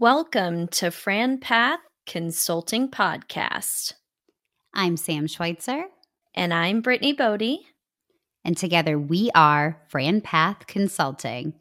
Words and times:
Welcome 0.00 0.68
to 0.68 0.92
Fran 0.92 1.38
Path 1.38 1.80
Consulting 2.06 2.88
Podcast. 2.88 3.94
I'm 4.72 4.96
Sam 4.96 5.26
Schweitzer. 5.26 5.86
And 6.36 6.54
I'm 6.54 6.82
Brittany 6.82 7.12
Bodie. 7.14 7.66
And 8.44 8.56
together 8.56 8.96
we 8.96 9.32
are 9.34 9.82
Fran 9.88 10.20
Path 10.20 10.68
Consulting. 10.68 11.54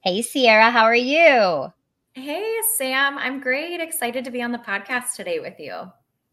Hey, 0.00 0.20
Ciara, 0.20 0.72
how 0.72 0.82
are 0.82 0.96
you? 0.96 1.72
Hey, 2.14 2.56
Sam. 2.76 3.18
I'm 3.18 3.38
great. 3.38 3.80
Excited 3.80 4.24
to 4.24 4.32
be 4.32 4.42
on 4.42 4.50
the 4.50 4.58
podcast 4.58 5.14
today 5.14 5.38
with 5.38 5.60
you. 5.60 5.92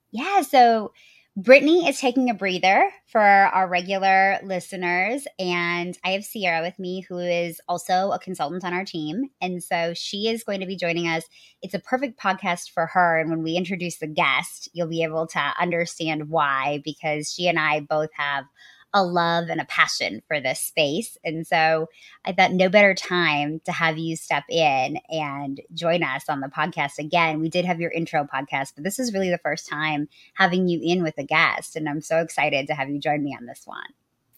Yeah. 0.09 0.41
So, 0.41 0.91
Brittany 1.39 1.87
is 1.87 1.99
taking 1.99 2.31
a 2.31 2.33
breather 2.33 2.89
for 3.05 3.21
our 3.21 3.67
regular 3.67 4.39
listeners. 4.43 5.27
And 5.37 5.95
I 6.03 6.13
have 6.13 6.27
Ciara 6.27 6.63
with 6.63 6.79
me, 6.79 7.01
who 7.01 7.19
is 7.19 7.61
also 7.67 8.09
a 8.09 8.17
consultant 8.17 8.65
on 8.65 8.73
our 8.73 8.83
team. 8.83 9.29
And 9.39 9.63
so 9.63 9.93
she 9.93 10.29
is 10.29 10.43
going 10.43 10.61
to 10.61 10.65
be 10.65 10.75
joining 10.75 11.07
us. 11.07 11.25
It's 11.61 11.75
a 11.75 11.79
perfect 11.79 12.19
podcast 12.19 12.71
for 12.71 12.87
her. 12.87 13.19
And 13.19 13.29
when 13.29 13.43
we 13.43 13.53
introduce 13.53 13.99
the 13.99 14.07
guest, 14.07 14.67
you'll 14.73 14.87
be 14.87 15.03
able 15.03 15.27
to 15.27 15.53
understand 15.61 16.29
why, 16.29 16.81
because 16.83 17.31
she 17.31 17.47
and 17.47 17.59
I 17.59 17.81
both 17.81 18.09
have 18.13 18.45
a 18.93 19.03
love 19.03 19.49
and 19.49 19.61
a 19.61 19.65
passion 19.65 20.21
for 20.27 20.39
this 20.39 20.59
space. 20.59 21.17
And 21.23 21.45
so 21.45 21.87
I 22.25 22.31
thought 22.31 22.53
no 22.53 22.69
better 22.69 22.93
time 22.93 23.61
to 23.65 23.71
have 23.71 23.97
you 23.97 24.15
step 24.15 24.43
in 24.49 24.97
and 25.09 25.61
join 25.73 26.03
us 26.03 26.29
on 26.29 26.39
the 26.39 26.47
podcast 26.47 26.97
again. 26.97 27.39
We 27.39 27.49
did 27.49 27.65
have 27.65 27.79
your 27.79 27.91
intro 27.91 28.23
podcast, 28.23 28.73
but 28.75 28.83
this 28.83 28.99
is 28.99 29.13
really 29.13 29.29
the 29.29 29.37
first 29.37 29.69
time 29.69 30.07
having 30.35 30.67
you 30.67 30.79
in 30.81 31.03
with 31.03 31.17
a 31.17 31.23
guest. 31.23 31.75
And 31.75 31.87
I'm 31.87 32.01
so 32.01 32.19
excited 32.19 32.67
to 32.67 32.73
have 32.73 32.89
you 32.89 32.99
join 32.99 33.23
me 33.23 33.35
on 33.39 33.45
this 33.45 33.63
one. 33.65 33.87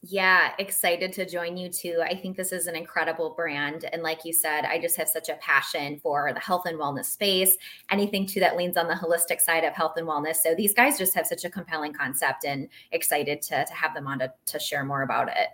Yeah, 0.02 0.53
excited 0.59 1.11
to 1.14 1.25
join 1.25 1.58
you 1.58 1.69
too. 1.69 2.02
I 2.02 2.16
think 2.16 2.38
this 2.38 2.53
is 2.53 2.67
an 2.67 2.75
incredible 2.75 3.33
brand. 3.36 3.83
And 3.92 4.02
like 4.02 4.23
you 4.23 4.31
said, 4.31 4.64
I 4.64 4.80
just 4.80 4.95
have 4.95 5.09
such 5.09 5.28
a 5.28 5.33
passion 5.42 6.00
for 6.00 6.31
the 6.33 6.39
health 6.39 6.66
and 6.66 6.80
wellness 6.80 7.05
space, 7.05 7.58
anything 7.92 8.25
too 8.25 8.39
that 8.39 8.55
leans 8.55 8.77
on 8.77 8.88
the 8.88 8.94
holistic 8.94 9.42
side 9.42 9.66
of 9.66 9.73
health 9.73 9.97
and 9.97 10.08
wellness. 10.08 10.38
So 10.38 10.55
these 10.55 10.73
guys 10.73 10.97
just 10.97 11.16
have 11.16 11.25
such 11.25 11.44
a 11.44 11.50
compelling 11.50 11.92
concept 11.92 12.45
and 12.45 12.70
excited 12.94 13.42
to, 13.44 13.66
to 13.66 13.73
have 13.73 13.94
them 13.94 14.08
on 14.08 14.20
to, 14.20 14.31
to 14.45 14.59
share 14.59 14.86
more 14.86 15.02
about 15.02 15.27
it. 15.27 15.50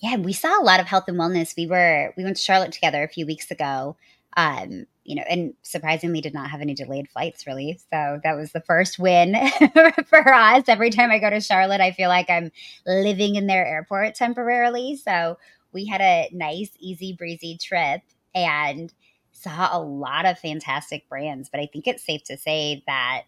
Yeah, 0.00 0.16
we 0.16 0.32
saw 0.32 0.60
a 0.60 0.64
lot 0.64 0.80
of 0.80 0.86
health 0.86 1.04
and 1.06 1.16
wellness. 1.16 1.54
We 1.56 1.68
were, 1.68 2.12
we 2.16 2.24
went 2.24 2.38
to 2.38 2.42
Charlotte 2.42 2.72
together 2.72 3.04
a 3.04 3.08
few 3.08 3.24
weeks 3.24 3.52
ago. 3.52 3.96
Um, 4.36 4.86
you 5.04 5.16
know, 5.16 5.24
and 5.28 5.54
surprisingly 5.62 6.20
did 6.20 6.34
not 6.34 6.50
have 6.50 6.60
any 6.60 6.74
delayed 6.74 7.08
flights 7.08 7.46
really. 7.46 7.78
So 7.90 8.20
that 8.22 8.36
was 8.36 8.52
the 8.52 8.60
first 8.60 8.98
win 8.98 9.34
for 10.06 10.32
us. 10.32 10.64
Every 10.68 10.90
time 10.90 11.10
I 11.10 11.18
go 11.18 11.30
to 11.30 11.40
Charlotte, 11.40 11.80
I 11.80 11.92
feel 11.92 12.08
like 12.08 12.28
I'm 12.28 12.50
living 12.86 13.36
in 13.36 13.46
their 13.46 13.66
airport 13.66 14.14
temporarily. 14.14 14.96
So 14.96 15.38
we 15.72 15.86
had 15.86 16.00
a 16.00 16.28
nice, 16.32 16.70
easy 16.78 17.14
breezy 17.14 17.56
trip 17.56 18.02
and 18.34 18.92
saw 19.32 19.76
a 19.76 19.80
lot 19.80 20.26
of 20.26 20.38
fantastic 20.38 21.08
brands. 21.08 21.48
But 21.48 21.60
I 21.60 21.66
think 21.66 21.86
it's 21.86 22.04
safe 22.04 22.24
to 22.24 22.36
say 22.36 22.82
that 22.86 23.22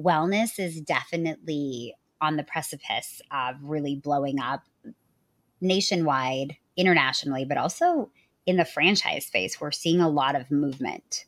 wellness 0.00 0.58
is 0.58 0.80
definitely 0.80 1.94
on 2.20 2.36
the 2.36 2.44
precipice 2.44 3.20
of 3.30 3.56
really 3.62 3.96
blowing 3.96 4.40
up 4.40 4.62
nationwide, 5.60 6.56
internationally, 6.76 7.44
but 7.44 7.58
also 7.58 8.10
in 8.46 8.56
the 8.56 8.64
franchise 8.64 9.26
space, 9.26 9.60
we're 9.60 9.72
seeing 9.72 10.00
a 10.00 10.08
lot 10.08 10.36
of 10.36 10.50
movement. 10.50 11.26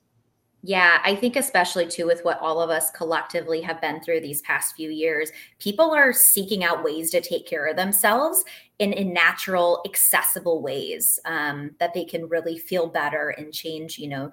Yeah, 0.62 0.98
I 1.04 1.14
think 1.14 1.36
especially 1.36 1.86
too 1.86 2.06
with 2.06 2.24
what 2.24 2.40
all 2.40 2.60
of 2.60 2.70
us 2.70 2.90
collectively 2.90 3.60
have 3.60 3.80
been 3.80 4.00
through 4.00 4.20
these 4.20 4.42
past 4.42 4.74
few 4.74 4.90
years, 4.90 5.30
people 5.60 5.92
are 5.92 6.12
seeking 6.12 6.64
out 6.64 6.82
ways 6.82 7.10
to 7.12 7.20
take 7.20 7.46
care 7.46 7.66
of 7.66 7.76
themselves 7.76 8.44
in, 8.80 8.92
in 8.92 9.12
natural, 9.12 9.80
accessible 9.86 10.60
ways 10.60 11.20
um, 11.24 11.70
that 11.78 11.94
they 11.94 12.04
can 12.04 12.28
really 12.28 12.58
feel 12.58 12.88
better 12.88 13.28
and 13.28 13.54
change, 13.54 13.96
you 13.96 14.08
know, 14.08 14.32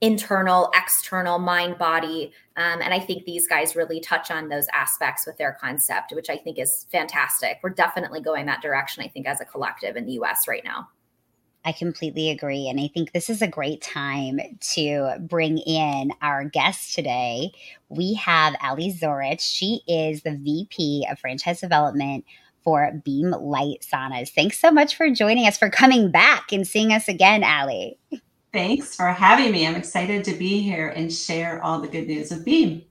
internal, 0.00 0.70
external, 0.74 1.38
mind, 1.38 1.78
body. 1.78 2.32
Um, 2.56 2.80
and 2.80 2.94
I 2.94 3.00
think 3.00 3.24
these 3.24 3.48
guys 3.48 3.74
really 3.74 4.00
touch 4.00 4.30
on 4.30 4.48
those 4.48 4.66
aspects 4.72 5.26
with 5.26 5.36
their 5.36 5.56
concept, 5.60 6.12
which 6.12 6.30
I 6.30 6.36
think 6.36 6.58
is 6.60 6.86
fantastic. 6.92 7.58
We're 7.62 7.70
definitely 7.70 8.20
going 8.20 8.46
that 8.46 8.62
direction, 8.62 9.02
I 9.02 9.08
think, 9.08 9.26
as 9.26 9.40
a 9.40 9.44
collective 9.44 9.96
in 9.96 10.06
the 10.06 10.12
US 10.12 10.46
right 10.46 10.64
now. 10.64 10.88
I 11.64 11.72
completely 11.72 12.30
agree. 12.30 12.68
And 12.68 12.80
I 12.80 12.88
think 12.92 13.12
this 13.12 13.30
is 13.30 13.40
a 13.40 13.46
great 13.46 13.80
time 13.82 14.40
to 14.74 15.16
bring 15.20 15.58
in 15.58 16.12
our 16.20 16.44
guest 16.44 16.94
today. 16.94 17.52
We 17.88 18.14
have 18.14 18.56
Ali 18.62 18.92
Zorich. 18.92 19.40
She 19.40 19.82
is 19.86 20.22
the 20.22 20.36
VP 20.36 21.06
of 21.10 21.18
Franchise 21.20 21.60
Development 21.60 22.24
for 22.64 23.00
Beem 23.04 23.30
Light 23.30 23.86
Saunas. 23.92 24.30
Thanks 24.30 24.58
so 24.58 24.70
much 24.70 24.96
for 24.96 25.10
joining 25.10 25.46
us, 25.46 25.58
for 25.58 25.70
coming 25.70 26.10
back 26.10 26.52
and 26.52 26.66
seeing 26.66 26.92
us 26.92 27.08
again, 27.08 27.44
Ali. 27.44 27.98
Thanks 28.52 28.96
for 28.96 29.08
having 29.08 29.50
me. 29.52 29.66
I'm 29.66 29.76
excited 29.76 30.24
to 30.24 30.34
be 30.34 30.60
here 30.60 30.88
and 30.88 31.12
share 31.12 31.62
all 31.64 31.80
the 31.80 31.88
good 31.88 32.06
news 32.06 32.30
of 32.30 32.44
Beem. 32.44 32.84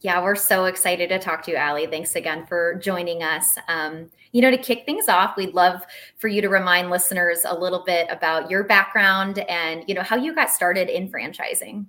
Yeah, 0.00 0.22
we're 0.22 0.36
so 0.36 0.66
excited 0.66 1.08
to 1.08 1.18
talk 1.18 1.42
to 1.44 1.50
you, 1.50 1.56
Ali. 1.56 1.86
Thanks 1.86 2.14
again 2.14 2.46
for 2.46 2.76
joining 2.76 3.22
us. 3.24 3.58
Um, 3.66 4.10
you 4.30 4.40
know, 4.40 4.50
to 4.50 4.58
kick 4.58 4.84
things 4.86 5.08
off, 5.08 5.36
we'd 5.36 5.54
love 5.54 5.82
for 6.18 6.28
you 6.28 6.40
to 6.40 6.48
remind 6.48 6.90
listeners 6.90 7.40
a 7.44 7.58
little 7.58 7.82
bit 7.84 8.06
about 8.08 8.48
your 8.48 8.62
background 8.62 9.40
and, 9.40 9.84
you 9.88 9.94
know, 9.94 10.02
how 10.02 10.14
you 10.14 10.34
got 10.34 10.50
started 10.50 10.88
in 10.88 11.10
franchising. 11.10 11.86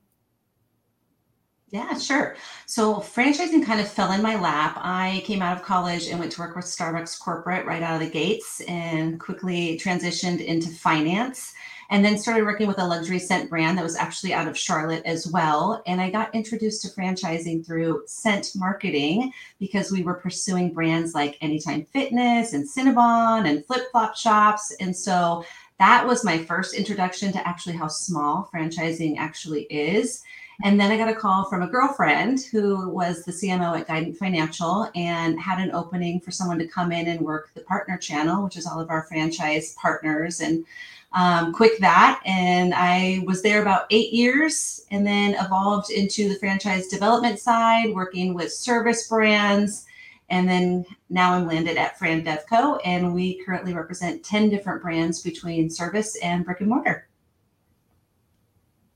Yeah, 1.72 2.00
sure. 2.00 2.36
So 2.66 2.96
franchising 2.96 3.64
kind 3.64 3.80
of 3.80 3.88
fell 3.88 4.12
in 4.14 4.24
my 4.24 4.40
lap. 4.40 4.74
I 4.78 5.22
came 5.26 5.44
out 5.44 5.56
of 5.56 5.64
college 5.64 6.08
and 6.08 6.20
went 6.20 6.32
to 6.32 6.42
work 6.42 6.56
with 6.56 6.66
Starbucks 6.66 7.20
corporate 7.20 7.68
right 7.68 7.84
out 7.84 8.02
of 8.02 8.08
the 8.08 8.12
gates 8.12 8.60
and 8.68 9.20
quickly 9.20 9.78
transitioned 9.78 10.44
into 10.44 10.70
finance 10.70 11.54
and 11.90 12.06
then 12.06 12.18
started 12.18 12.46
working 12.46 12.68
with 12.68 12.80
a 12.80 12.86
luxury 12.86 13.20
scent 13.20 13.50
brand 13.50 13.78
that 13.78 13.84
was 13.84 13.96
actually 13.96 14.34
out 14.34 14.48
of 14.48 14.58
Charlotte 14.58 15.04
as 15.06 15.28
well. 15.28 15.82
And 15.88 16.00
I 16.00 16.10
got 16.10 16.34
introduced 16.36 16.84
to 16.84 16.90
franchising 16.90 17.66
through 17.66 18.04
scent 18.06 18.52
marketing 18.56 19.34
because 19.60 19.92
we 19.92 20.04
were 20.04 20.14
pursuing 20.14 20.72
brands 20.72 21.16
like 21.16 21.38
Anytime 21.42 21.86
Fitness 21.86 22.54
and 22.54 22.68
Cinnabon 22.68 23.50
and 23.50 23.66
Flip 23.66 23.90
Flop 23.92 24.16
Shops. 24.16 24.76
And 24.80 24.96
so 24.96 25.44
that 25.80 26.06
was 26.06 26.24
my 26.24 26.38
first 26.38 26.76
introduction 26.76 27.32
to 27.34 27.48
actually 27.48 27.76
how 27.76 27.88
small 27.88 28.50
franchising 28.54 29.18
actually 29.18 29.64
is. 29.64 30.22
And 30.62 30.78
then 30.78 30.92
I 30.92 30.98
got 30.98 31.08
a 31.08 31.16
call 31.16 31.46
from 31.46 31.62
a 31.62 31.68
girlfriend 31.68 32.42
who 32.52 32.90
was 32.90 33.24
the 33.24 33.32
CMO 33.32 33.80
at 33.80 33.88
Guidant 33.88 34.18
Financial 34.18 34.92
and 34.94 35.40
had 35.40 35.60
an 35.60 35.72
opening 35.72 36.20
for 36.20 36.32
someone 36.32 36.60
to 36.60 36.68
come 36.68 36.92
in 36.92 37.08
and 37.08 37.22
work 37.22 37.52
the 37.54 37.62
partner 37.62 37.98
channel, 37.98 38.44
which 38.44 38.58
is 38.58 38.68
all 38.68 38.80
of 38.80 38.90
our 38.90 39.04
franchise 39.04 39.74
partners. 39.82 40.42
And 40.42 40.66
um, 41.14 41.54
quick 41.54 41.80
that. 41.80 42.22
And 42.26 42.74
I 42.74 43.24
was 43.26 43.42
there 43.42 43.62
about 43.62 43.88
eight 43.90 44.14
years 44.14 44.86
and 44.92 45.08
then 45.08 45.36
evolved 45.40 45.92
into 45.92 46.30
the 46.30 46.36
franchise 46.36 46.88
development 46.88 47.40
side, 47.40 47.94
working 47.94 48.34
with 48.34 48.52
service 48.52 49.08
brands. 49.08 49.86
And 50.30 50.48
then 50.48 50.86
now 51.10 51.34
I'm 51.34 51.48
landed 51.48 51.78
at 51.78 51.98
Fran 51.98 52.24
Devco, 52.24 52.80
and 52.86 53.16
we 53.16 53.44
currently 53.44 53.74
represent 53.74 54.24
10 54.24 54.50
different 54.50 54.84
brands 54.84 55.24
between 55.24 55.72
service 55.72 56.16
and 56.22 56.46
brick 56.46 56.60
and 56.60 56.70
mortar. 56.70 57.09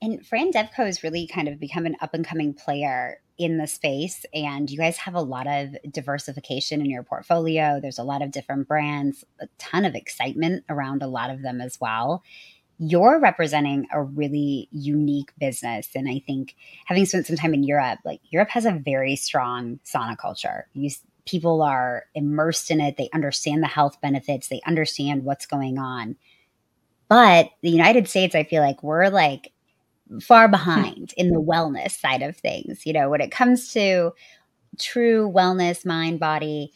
And 0.04 0.26
Fran 0.28 0.52
Devco 0.52 0.86
has 0.86 1.02
really 1.02 1.26
kind 1.28 1.48
of 1.48 1.62
become 1.62 1.86
an 1.86 1.96
up 2.02 2.14
and 2.14 2.28
coming 2.28 2.54
player 2.54 3.22
in 3.38 3.58
the 3.58 3.68
space 3.68 4.26
and 4.34 4.70
you 4.70 4.78
guys 4.78 4.98
have 4.98 5.16
a 5.16 5.22
lot 5.22 5.48
of 5.48 5.78
diversification 5.90 6.82
in 6.82 6.90
your 6.90 7.04
portfolio. 7.04 7.80
There's 7.82 8.00
a 8.00 8.04
lot 8.04 8.22
of 8.22 8.30
different 8.30 8.68
brands, 8.68 9.24
a 9.40 9.48
ton 9.60 9.86
of 9.86 9.96
excitement 9.96 10.66
around 10.68 11.04
a 11.04 11.08
lot 11.08 11.30
of 11.30 11.42
them 11.42 11.62
as 11.62 11.80
well. 11.80 12.22
You're 12.80 13.18
representing 13.18 13.88
a 13.94 14.04
really 14.04 14.68
unique 14.72 15.32
business. 15.40 15.88
And 15.96 16.10
I 16.10 16.22
think 16.28 16.58
having 16.86 17.06
spent 17.06 17.26
some 17.28 17.38
time 17.38 17.54
in 17.54 17.64
Europe, 17.64 18.00
like 18.04 18.20
Europe 18.30 18.50
has 18.50 18.66
a 18.66 18.74
very 18.74 19.16
strong 19.16 19.80
sauna 19.86 20.18
culture. 20.18 20.68
You, 20.74 20.90
people 21.26 21.62
are 21.62 22.08
immersed 22.14 22.72
in 22.72 22.82
it, 22.82 22.98
they 22.98 23.10
understand 23.14 23.64
the 23.64 23.68
health 23.68 24.02
benefits, 24.02 24.50
they 24.50 24.60
understand 24.68 25.24
what's 25.24 25.46
going 25.46 25.78
on. 25.78 26.18
But 27.08 27.52
the 27.62 27.70
United 27.70 28.10
States, 28.10 28.36
I 28.36 28.44
feel 28.44 28.62
like 28.62 28.84
we're 28.84 29.08
like 29.10 29.53
far 30.20 30.48
behind 30.48 31.14
in 31.18 31.30
the 31.30 31.42
wellness 31.42 32.00
side 32.00 32.22
of 32.22 32.38
things. 32.38 32.86
You 32.86 32.94
know, 32.94 33.10
when 33.10 33.22
it 33.22 33.32
comes 33.32 33.72
to 33.74 34.12
true 34.80 35.32
wellness, 35.34 35.86
mind, 35.86 36.20
body, 36.20 36.72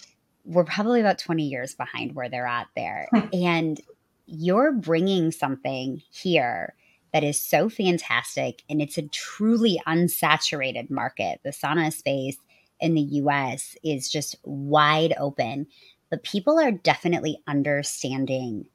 we're 0.45 0.63
probably 0.63 1.01
about 1.01 1.19
20 1.19 1.43
years 1.43 1.75
behind 1.75 2.15
where 2.15 2.29
they're 2.29 2.47
at 2.47 2.67
there. 2.75 3.07
Hmm. 3.11 3.27
and 3.33 3.81
you're 4.27 4.73
bringing 4.73 5.31
something 5.31 6.01
here 6.11 6.75
that 7.13 7.23
is 7.23 7.41
so 7.41 7.69
fantastic. 7.69 8.63
And 8.69 8.81
it's 8.81 8.97
a 8.97 9.07
truly 9.07 9.81
unsaturated 9.87 10.89
market. 10.89 11.39
The 11.43 11.51
sauna 11.51 11.93
space 11.93 12.37
in 12.79 12.93
the 12.93 13.01
US 13.01 13.75
is 13.83 14.09
just 14.09 14.35
wide 14.43 15.13
open, 15.17 15.67
but 16.09 16.23
people 16.23 16.59
are 16.59 16.71
definitely 16.71 17.41
understanding 17.47 18.65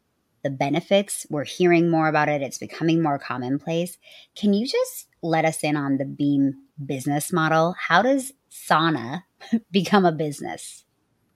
the 0.43 0.51
benefits. 0.51 1.27
We're 1.31 1.45
hearing 1.45 1.91
more 1.91 2.09
about 2.09 2.29
it. 2.29 2.43
It's 2.43 2.59
becoming 2.59 3.03
more 3.03 3.19
commonplace. 3.19 3.99
Can 4.35 4.53
you 4.53 4.67
just 4.67 5.09
let 5.23 5.45
us 5.45 5.63
in 5.63 5.77
on 5.77 5.99
the 5.99 6.05
Beem 6.05 6.55
business 6.85 7.33
model? 7.33 7.75
How 7.79 8.03
does 8.03 8.33
sauna 8.51 9.25
become 9.71 10.05
a 10.05 10.13
business? 10.13 10.85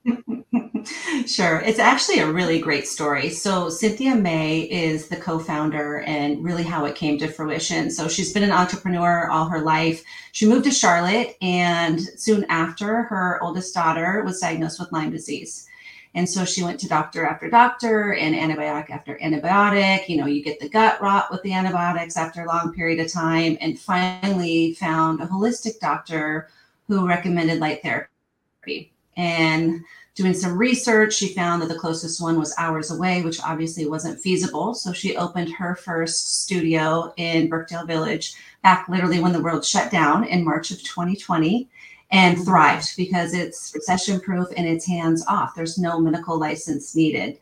sure. 1.25 1.61
It's 1.61 1.79
actually 1.79 2.19
a 2.19 2.31
really 2.31 2.59
great 2.59 2.87
story. 2.87 3.29
So, 3.29 3.69
Cynthia 3.69 4.15
May 4.15 4.61
is 4.61 5.09
the 5.09 5.17
co 5.17 5.39
founder 5.39 6.01
and 6.01 6.43
really 6.43 6.63
how 6.63 6.85
it 6.85 6.95
came 6.95 7.17
to 7.19 7.27
fruition. 7.27 7.91
So, 7.91 8.07
she's 8.07 8.33
been 8.33 8.43
an 8.43 8.51
entrepreneur 8.51 9.29
all 9.29 9.49
her 9.49 9.61
life. 9.61 10.03
She 10.31 10.47
moved 10.47 10.65
to 10.65 10.71
Charlotte, 10.71 11.35
and 11.41 11.99
soon 11.99 12.45
after, 12.49 13.03
her 13.03 13.39
oldest 13.43 13.73
daughter 13.73 14.23
was 14.25 14.39
diagnosed 14.39 14.79
with 14.79 14.91
Lyme 14.91 15.11
disease. 15.11 15.67
And 16.15 16.27
so 16.27 16.45
she 16.45 16.63
went 16.63 16.79
to 16.79 16.87
doctor 16.87 17.25
after 17.25 17.49
doctor 17.49 18.13
and 18.13 18.35
antibiotic 18.35 18.89
after 18.89 19.17
antibiotic. 19.19 20.07
You 20.07 20.17
know, 20.17 20.25
you 20.25 20.43
get 20.43 20.59
the 20.59 20.69
gut 20.69 21.01
rot 21.01 21.31
with 21.31 21.43
the 21.43 21.53
antibiotics 21.53 22.17
after 22.17 22.43
a 22.43 22.47
long 22.47 22.73
period 22.73 22.99
of 22.99 23.11
time, 23.11 23.57
and 23.61 23.79
finally 23.79 24.73
found 24.73 25.21
a 25.21 25.27
holistic 25.27 25.79
doctor 25.79 26.49
who 26.87 27.07
recommended 27.07 27.59
light 27.59 27.81
therapy. 27.83 28.91
And 29.15 29.81
doing 30.15 30.33
some 30.33 30.57
research, 30.57 31.13
she 31.13 31.33
found 31.33 31.61
that 31.61 31.69
the 31.69 31.77
closest 31.77 32.19
one 32.21 32.39
was 32.39 32.55
hours 32.57 32.89
away, 32.89 33.21
which 33.21 33.39
obviously 33.41 33.87
wasn't 33.87 34.19
feasible. 34.19 34.73
So 34.73 34.91
she 34.91 35.15
opened 35.15 35.53
her 35.53 35.75
first 35.75 36.41
studio 36.43 37.13
in 37.17 37.49
Birkdale 37.49 37.85
Village 37.85 38.33
back 38.63 38.89
literally 38.89 39.19
when 39.19 39.33
the 39.33 39.41
world 39.41 39.63
shut 39.63 39.91
down 39.91 40.23
in 40.23 40.43
March 40.43 40.71
of 40.71 40.81
2020 40.81 41.69
and 42.11 42.43
thrived 42.45 42.95
because 42.95 43.33
it's 43.33 43.71
recession 43.75 44.19
proof 44.19 44.47
and 44.55 44.67
it's 44.67 44.85
hands 44.85 45.25
off. 45.27 45.55
There's 45.55 45.77
no 45.77 45.99
medical 45.99 46.39
license 46.39 46.95
needed. 46.95 47.39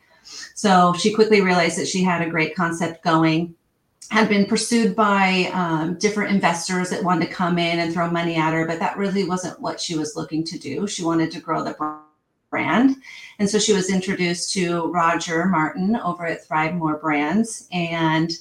So 0.54 0.92
she 0.94 1.14
quickly 1.14 1.40
realized 1.40 1.78
that 1.78 1.86
she 1.86 2.02
had 2.02 2.22
a 2.22 2.30
great 2.30 2.56
concept 2.56 3.04
going, 3.04 3.54
had 4.10 4.28
been 4.28 4.46
pursued 4.46 4.96
by 4.96 5.50
um, 5.52 5.94
different 5.98 6.32
investors 6.32 6.90
that 6.90 7.02
wanted 7.02 7.28
to 7.28 7.34
come 7.34 7.58
in 7.58 7.78
and 7.78 7.92
throw 7.92 8.10
money 8.10 8.36
at 8.36 8.52
her, 8.52 8.66
but 8.66 8.80
that 8.80 8.96
really 8.96 9.24
wasn't 9.24 9.60
what 9.60 9.80
she 9.80 9.96
was 9.96 10.16
looking 10.16 10.42
to 10.44 10.58
do. 10.58 10.86
She 10.86 11.04
wanted 11.04 11.30
to 11.32 11.40
grow 11.40 11.62
the 11.62 11.76
brand. 12.50 12.96
And 13.38 13.48
so 13.48 13.58
she 13.58 13.72
was 13.72 13.90
introduced 13.90 14.52
to 14.54 14.90
Roger 14.90 15.46
Martin 15.46 15.96
over 15.96 16.26
at 16.26 16.44
Thrive 16.44 16.74
More 16.74 16.96
Brands 16.96 17.68
and 17.70 18.32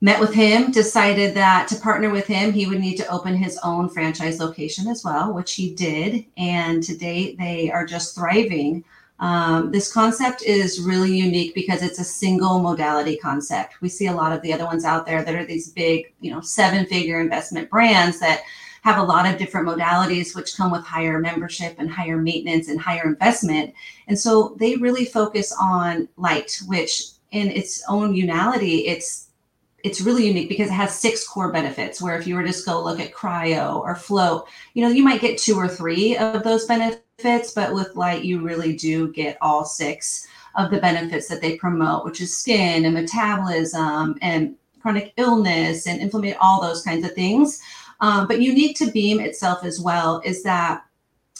met 0.00 0.20
with 0.20 0.32
him, 0.32 0.70
decided 0.70 1.34
that 1.34 1.66
to 1.68 1.76
partner 1.76 2.10
with 2.10 2.26
him, 2.26 2.52
he 2.52 2.66
would 2.66 2.80
need 2.80 2.96
to 2.96 3.08
open 3.08 3.34
his 3.34 3.58
own 3.64 3.88
franchise 3.88 4.38
location 4.38 4.86
as 4.86 5.02
well, 5.04 5.32
which 5.32 5.54
he 5.54 5.74
did. 5.74 6.24
And 6.36 6.82
to 6.84 6.96
date, 6.96 7.36
they 7.38 7.70
are 7.70 7.84
just 7.84 8.14
thriving. 8.14 8.84
Um, 9.20 9.72
this 9.72 9.92
concept 9.92 10.44
is 10.44 10.80
really 10.80 11.12
unique 11.16 11.52
because 11.54 11.82
it's 11.82 11.98
a 11.98 12.04
single 12.04 12.60
modality 12.60 13.16
concept. 13.16 13.80
We 13.80 13.88
see 13.88 14.06
a 14.06 14.14
lot 14.14 14.32
of 14.32 14.40
the 14.42 14.52
other 14.52 14.64
ones 14.64 14.84
out 14.84 15.06
there 15.06 15.24
that 15.24 15.34
are 15.34 15.44
these 15.44 15.70
big, 15.70 16.12
you 16.20 16.30
know, 16.30 16.40
seven 16.40 16.86
figure 16.86 17.20
investment 17.20 17.68
brands 17.68 18.20
that 18.20 18.44
have 18.82 18.98
a 18.98 19.02
lot 19.02 19.26
of 19.26 19.36
different 19.36 19.66
modalities, 19.66 20.36
which 20.36 20.56
come 20.56 20.70
with 20.70 20.84
higher 20.84 21.18
membership 21.18 21.74
and 21.78 21.90
higher 21.90 22.16
maintenance 22.16 22.68
and 22.68 22.80
higher 22.80 23.02
investment. 23.04 23.74
And 24.06 24.16
so 24.16 24.56
they 24.60 24.76
really 24.76 25.04
focus 25.04 25.52
on 25.60 26.08
light, 26.16 26.60
which 26.66 27.08
in 27.32 27.50
its 27.50 27.82
own 27.88 28.14
unality, 28.14 28.86
it's 28.86 29.27
it's 29.84 30.00
really 30.00 30.26
unique 30.26 30.48
because 30.48 30.68
it 30.68 30.74
has 30.74 30.98
six 30.98 31.26
core 31.26 31.52
benefits 31.52 32.02
where 32.02 32.18
if 32.18 32.26
you 32.26 32.34
were 32.34 32.44
just 32.44 32.66
go 32.66 32.82
look 32.82 33.00
at 33.00 33.12
cryo 33.12 33.80
or 33.80 33.94
float 33.94 34.48
you 34.74 34.82
know 34.82 34.88
you 34.88 35.04
might 35.04 35.20
get 35.20 35.38
two 35.38 35.54
or 35.54 35.68
three 35.68 36.16
of 36.16 36.42
those 36.42 36.66
benefits 36.66 37.52
but 37.52 37.72
with 37.72 37.94
light 37.94 38.24
you 38.24 38.40
really 38.40 38.74
do 38.74 39.12
get 39.12 39.38
all 39.40 39.64
six 39.64 40.26
of 40.56 40.70
the 40.70 40.80
benefits 40.80 41.28
that 41.28 41.40
they 41.40 41.56
promote 41.56 42.04
which 42.04 42.20
is 42.20 42.36
skin 42.36 42.84
and 42.84 42.94
metabolism 42.94 44.18
and 44.20 44.56
chronic 44.80 45.12
illness 45.16 45.86
and 45.86 46.00
inflammation 46.00 46.38
all 46.40 46.60
those 46.60 46.82
kinds 46.82 47.04
of 47.04 47.12
things. 47.12 47.60
Um, 48.00 48.26
but 48.26 48.40
unique 48.40 48.76
to 48.78 48.90
Beem 48.90 49.20
itself 49.20 49.64
as 49.64 49.80
well 49.80 50.22
is 50.24 50.42
that 50.44 50.84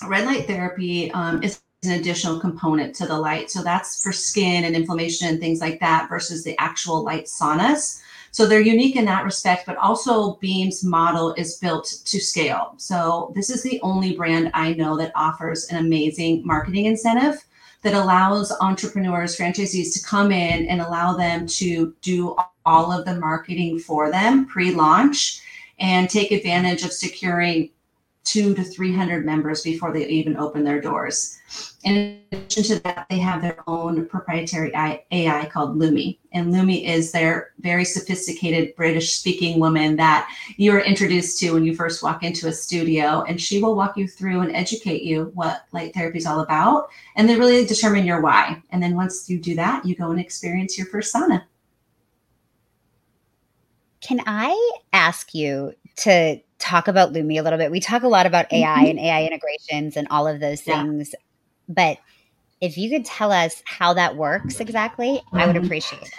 red 0.07 0.27
light 0.27 0.47
therapy 0.47 1.11
um, 1.13 1.43
is 1.43 1.61
an 1.85 1.93
additional 1.93 2.41
component 2.41 2.95
to 2.97 3.07
the 3.07 3.17
light. 3.17 3.51
So 3.51 3.63
that's 3.63 4.03
for 4.03 4.13
skin 4.13 4.65
and 4.65 4.75
inflammation 4.75 5.29
and 5.29 5.39
things 5.39 5.61
like 5.61 5.79
that 5.81 6.09
versus 6.09 6.43
the 6.43 6.59
actual 6.59 7.03
light 7.05 7.27
saunas 7.27 8.03
so 8.39 8.47
they're 8.47 8.61
unique 8.61 8.95
in 8.95 9.05
that 9.07 9.25
respect, 9.25 9.67
but 9.67 9.77
also 9.79 10.37
Beem's 10.37 10.85
model 10.85 11.35
is 11.35 11.57
built 11.57 11.93
to 12.05 12.21
scale. 12.21 12.73
So 12.77 13.33
this 13.35 13.51
is 13.51 13.65
the 13.65 13.81
only 13.83 14.15
brand 14.15 14.53
I 14.55 14.75
know 14.75 14.97
that 14.97 15.11
offers 15.17 15.65
an 15.73 15.85
amazing 15.85 16.47
marketing 16.47 16.85
incentive 16.85 17.45
that 17.83 17.95
allows 17.95 18.53
entrepreneurs, 18.61 19.37
franchisees 19.37 19.93
to 19.95 20.07
come 20.07 20.31
in 20.31 20.69
and 20.69 20.81
allow 20.81 21.17
them 21.17 21.49
to 21.49 21.93
do 22.01 22.37
all 22.65 22.93
of 22.93 23.05
the 23.07 23.19
marketing 23.19 23.81
for 23.81 24.09
them 24.09 24.47
pre 24.47 24.71
launch 24.71 25.41
and 25.81 26.09
take 26.09 26.31
advantage 26.31 26.85
of 26.85 26.93
securing 26.93 27.71
two 28.29 28.55
to 28.55 28.63
300 28.63 29.25
members 29.25 29.63
before 29.63 29.91
they 29.91 30.07
even 30.07 30.37
open 30.37 30.63
their 30.63 30.81
doors. 30.83 31.39
In 31.85 32.21
addition 32.31 32.63
to 32.65 32.79
that, 32.81 33.07
they 33.09 33.19
have 33.19 33.41
their 33.41 33.59
own 33.67 34.05
proprietary 34.07 34.71
AI 34.75 35.49
called 35.51 35.79
Lumi. 35.79 36.19
And 36.33 36.53
Lumi 36.53 36.85
is 36.85 37.11
their 37.11 37.53
very 37.61 37.87
sophisticated 37.87 38.77
British 38.77 39.15
speaking 39.15 39.59
woman 39.59 39.97
that 39.97 40.29
you're 40.59 40.81
introduced 40.81 41.39
to 41.39 41.53
when 41.53 41.65
you 41.65 41.75
first 41.75 42.03
walk 42.03 42.23
into 42.23 42.49
a 42.49 42.53
studio. 42.53 43.23
And 43.23 43.41
she 43.41 43.63
will 43.63 43.75
walk 43.75 43.97
you 43.97 44.07
through 44.07 44.41
and 44.41 44.55
educate 44.55 45.05
you 45.05 45.31
what 45.35 45.65
light 45.73 45.95
therapy 45.95 46.19
is 46.19 46.27
all 46.27 46.41
about. 46.41 46.91
And 47.17 47.27
then 47.27 47.39
really 47.39 47.65
determine 47.65 48.05
your 48.05 48.21
why. 48.21 48.63
And 48.71 48.83
then 48.83 48.95
once 48.95 49.31
you 49.31 49.39
do 49.39 49.55
that, 49.55 49.87
you 49.87 49.95
go 49.95 50.11
and 50.11 50.21
experience 50.21 50.77
your 50.77 50.87
sauna. 50.89 51.45
Can 54.01 54.21
I 54.27 54.79
ask 54.93 55.35
you 55.35 55.73
to 55.97 56.41
talk 56.59 56.89
about 56.89 57.13
Lumi 57.13 57.39
a 57.39 57.43
little 57.43 57.59
bit. 57.59 57.71
We 57.71 57.81
talk 57.81 58.03
a 58.03 58.09
lot 58.09 58.27
about 58.27 58.53
AI 58.53 58.67
mm-hmm. 58.67 58.87
and 58.87 58.99
AI 58.99 59.25
integrations 59.25 59.97
and 59.97 60.07
all 60.11 60.27
of 60.27 60.41
those 60.41 60.61
things. 60.61 61.11
Yeah. 61.13 61.21
But 61.69 61.99
if 62.61 62.77
you 62.77 62.91
could 62.91 63.05
tell 63.05 63.31
us 63.33 63.63
how 63.65 63.95
that 63.95 64.17
works 64.17 64.61
exactly. 64.61 65.23
I 65.33 65.47
would 65.47 65.57
mm-hmm. 65.57 65.65
appreciate 65.65 66.03
it. 66.03 66.11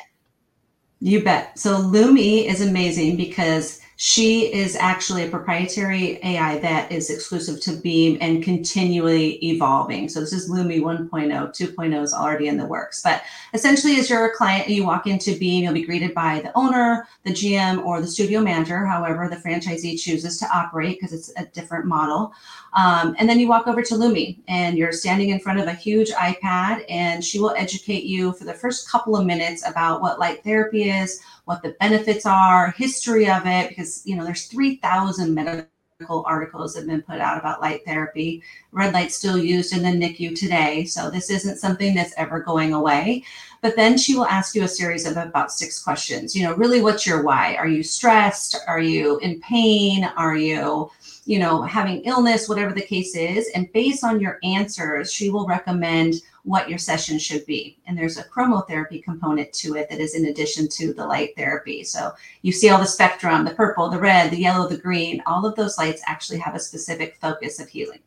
You 1.02 1.24
bet. 1.24 1.58
So 1.58 1.78
Lumi 1.78 2.46
is 2.46 2.62
amazing 2.62 3.18
because 3.18 3.82
she 4.02 4.54
is 4.54 4.78
actually 4.78 5.26
a 5.26 5.30
proprietary 5.30 6.20
AI 6.24 6.58
that 6.60 6.90
is 6.90 7.10
exclusive 7.10 7.60
to 7.60 7.74
Beem 7.74 8.18
and 8.22 8.42
continually 8.42 9.32
evolving. 9.46 10.08
So 10.08 10.22
this 10.22 10.32
is 10.32 10.50
Lumi 10.50 10.80
1.0, 10.80 11.10
2.0 11.10 12.02
is 12.02 12.14
already 12.14 12.48
in 12.48 12.56
the 12.56 12.66
works. 12.66 13.02
But 13.02 13.24
essentially, 13.54 13.98
as 13.98 14.10
you're 14.10 14.28
a 14.28 14.34
client, 14.34 14.70
you 14.70 14.86
walk 14.86 15.06
into 15.06 15.38
Beem, 15.38 15.64
you'll 15.64 15.74
be 15.74 15.84
greeted 15.84 16.14
by 16.14 16.40
the 16.40 16.58
owner, 16.58 17.10
the 17.26 17.32
GM, 17.32 17.84
or 17.84 18.00
the 18.00 18.08
studio 18.08 18.40
manager, 18.40 18.86
however 18.86 19.28
the 19.28 19.36
franchisee 19.36 20.00
chooses 20.00 20.38
to 20.40 20.46
operate, 20.46 20.98
because 20.98 21.12
it's 21.12 21.34
a 21.36 21.48
different 21.48 21.84
model. 21.84 22.32
Um, 22.72 23.18
and 23.20 23.28
then 23.28 23.38
you 23.38 23.50
walk 23.50 23.68
over 23.68 23.82
to 23.82 23.96
Lumi 23.96 24.38
and 24.48 24.78
you're 24.78 24.94
standing 24.94 25.30
in 25.30 25.42
front 25.42 25.60
of 25.60 25.68
a 25.68 25.74
huge 25.74 26.12
iPad, 26.12 26.86
and 26.88 27.22
she 27.22 27.38
will 27.38 27.54
educate 27.58 28.06
you 28.06 28.32
for 28.32 28.46
the 28.46 28.54
first 28.54 28.90
couple 28.90 29.18
of 29.18 29.26
minutes 29.26 29.68
about 29.68 30.02
what 30.02 30.20
light 30.20 30.42
therapy 30.46 30.90
is 30.90 31.20
what 31.50 31.64
the 31.64 31.76
benefits 31.80 32.28
are, 32.28 32.70
history 32.78 33.28
of 33.28 33.42
it, 33.48 33.70
because 33.70 34.06
you 34.06 34.16
know 34.16 34.24
there's 34.24 34.46
3,000 34.46 35.34
medical 35.34 36.24
articles 36.28 36.76
that 36.76 36.82
have 36.82 36.88
been 36.88 37.02
put 37.02 37.20
out 37.20 37.40
about 37.40 37.60
light 37.60 37.84
therapy. 37.86 38.44
Red 38.72 38.94
light's 38.94 39.16
still 39.16 39.40
used 39.40 39.74
in 39.74 39.82
the 39.82 39.90
NICU 39.90 40.38
today, 40.38 40.86
so 40.86 41.10
this 41.10 41.32
isn't 41.32 41.58
something 41.58 41.96
that's 41.96 42.14
ever 42.18 42.40
going 42.40 42.74
away. 42.74 43.24
But 43.64 43.76
then 43.76 43.98
she 43.98 44.14
will 44.14 44.28
ask 44.28 44.54
you 44.54 44.64
a 44.64 44.68
series 44.68 45.08
of 45.08 45.18
about 45.18 45.52
six 45.52 45.84
questions. 45.84 46.36
You 46.36 46.44
know, 46.44 46.54
really, 46.54 46.84
what's 46.84 47.08
your 47.08 47.24
why? 47.24 47.56
Are 47.56 47.68
you 47.68 47.82
stressed? 47.82 48.56
Are 48.68 48.80
you 48.80 49.18
in 49.18 49.42
pain? 49.42 50.04
Are 50.04 50.38
you 50.38 50.92
you 51.26 51.38
know, 51.38 51.62
having 51.62 52.02
illness, 52.06 52.50
whatever 52.50 52.74
the 52.74 52.82
case 52.82 53.16
is. 53.16 53.52
And 53.54 53.72
based 53.72 54.04
on 54.04 54.20
your 54.20 54.40
answers, 54.44 55.14
she 55.14 55.30
will 55.30 55.46
recommend 55.46 56.16
what 56.44 56.70
your 56.70 56.78
session 56.78 57.20
should 57.20 57.46
be. 57.46 57.80
And 57.86 57.98
there's 57.98 58.18
a 58.18 58.24
chromotherapy 58.24 59.04
component 59.04 59.52
to 59.54 59.76
it 59.76 59.90
that 59.90 60.00
is 60.00 60.16
in 60.16 60.26
addition 60.26 60.68
to 60.70 60.94
the 60.94 61.06
light 61.06 61.36
therapy. 61.36 61.84
So 61.84 62.14
you 62.42 62.52
see 62.52 62.70
all 62.70 62.80
the 62.80 62.86
spectrum 62.86 63.46
the 63.46 63.54
purple, 63.54 63.90
the 63.90 64.00
red, 64.00 64.32
the 64.32 64.40
yellow, 64.40 64.68
the 64.68 64.78
green, 64.78 65.22
all 65.26 65.46
of 65.46 65.56
those 65.56 65.78
lights 65.78 66.02
actually 66.06 66.40
have 66.40 66.56
a 66.56 66.60
specific 66.60 67.18
focus 67.22 67.60
of 67.60 67.70
healing. 67.70 68.00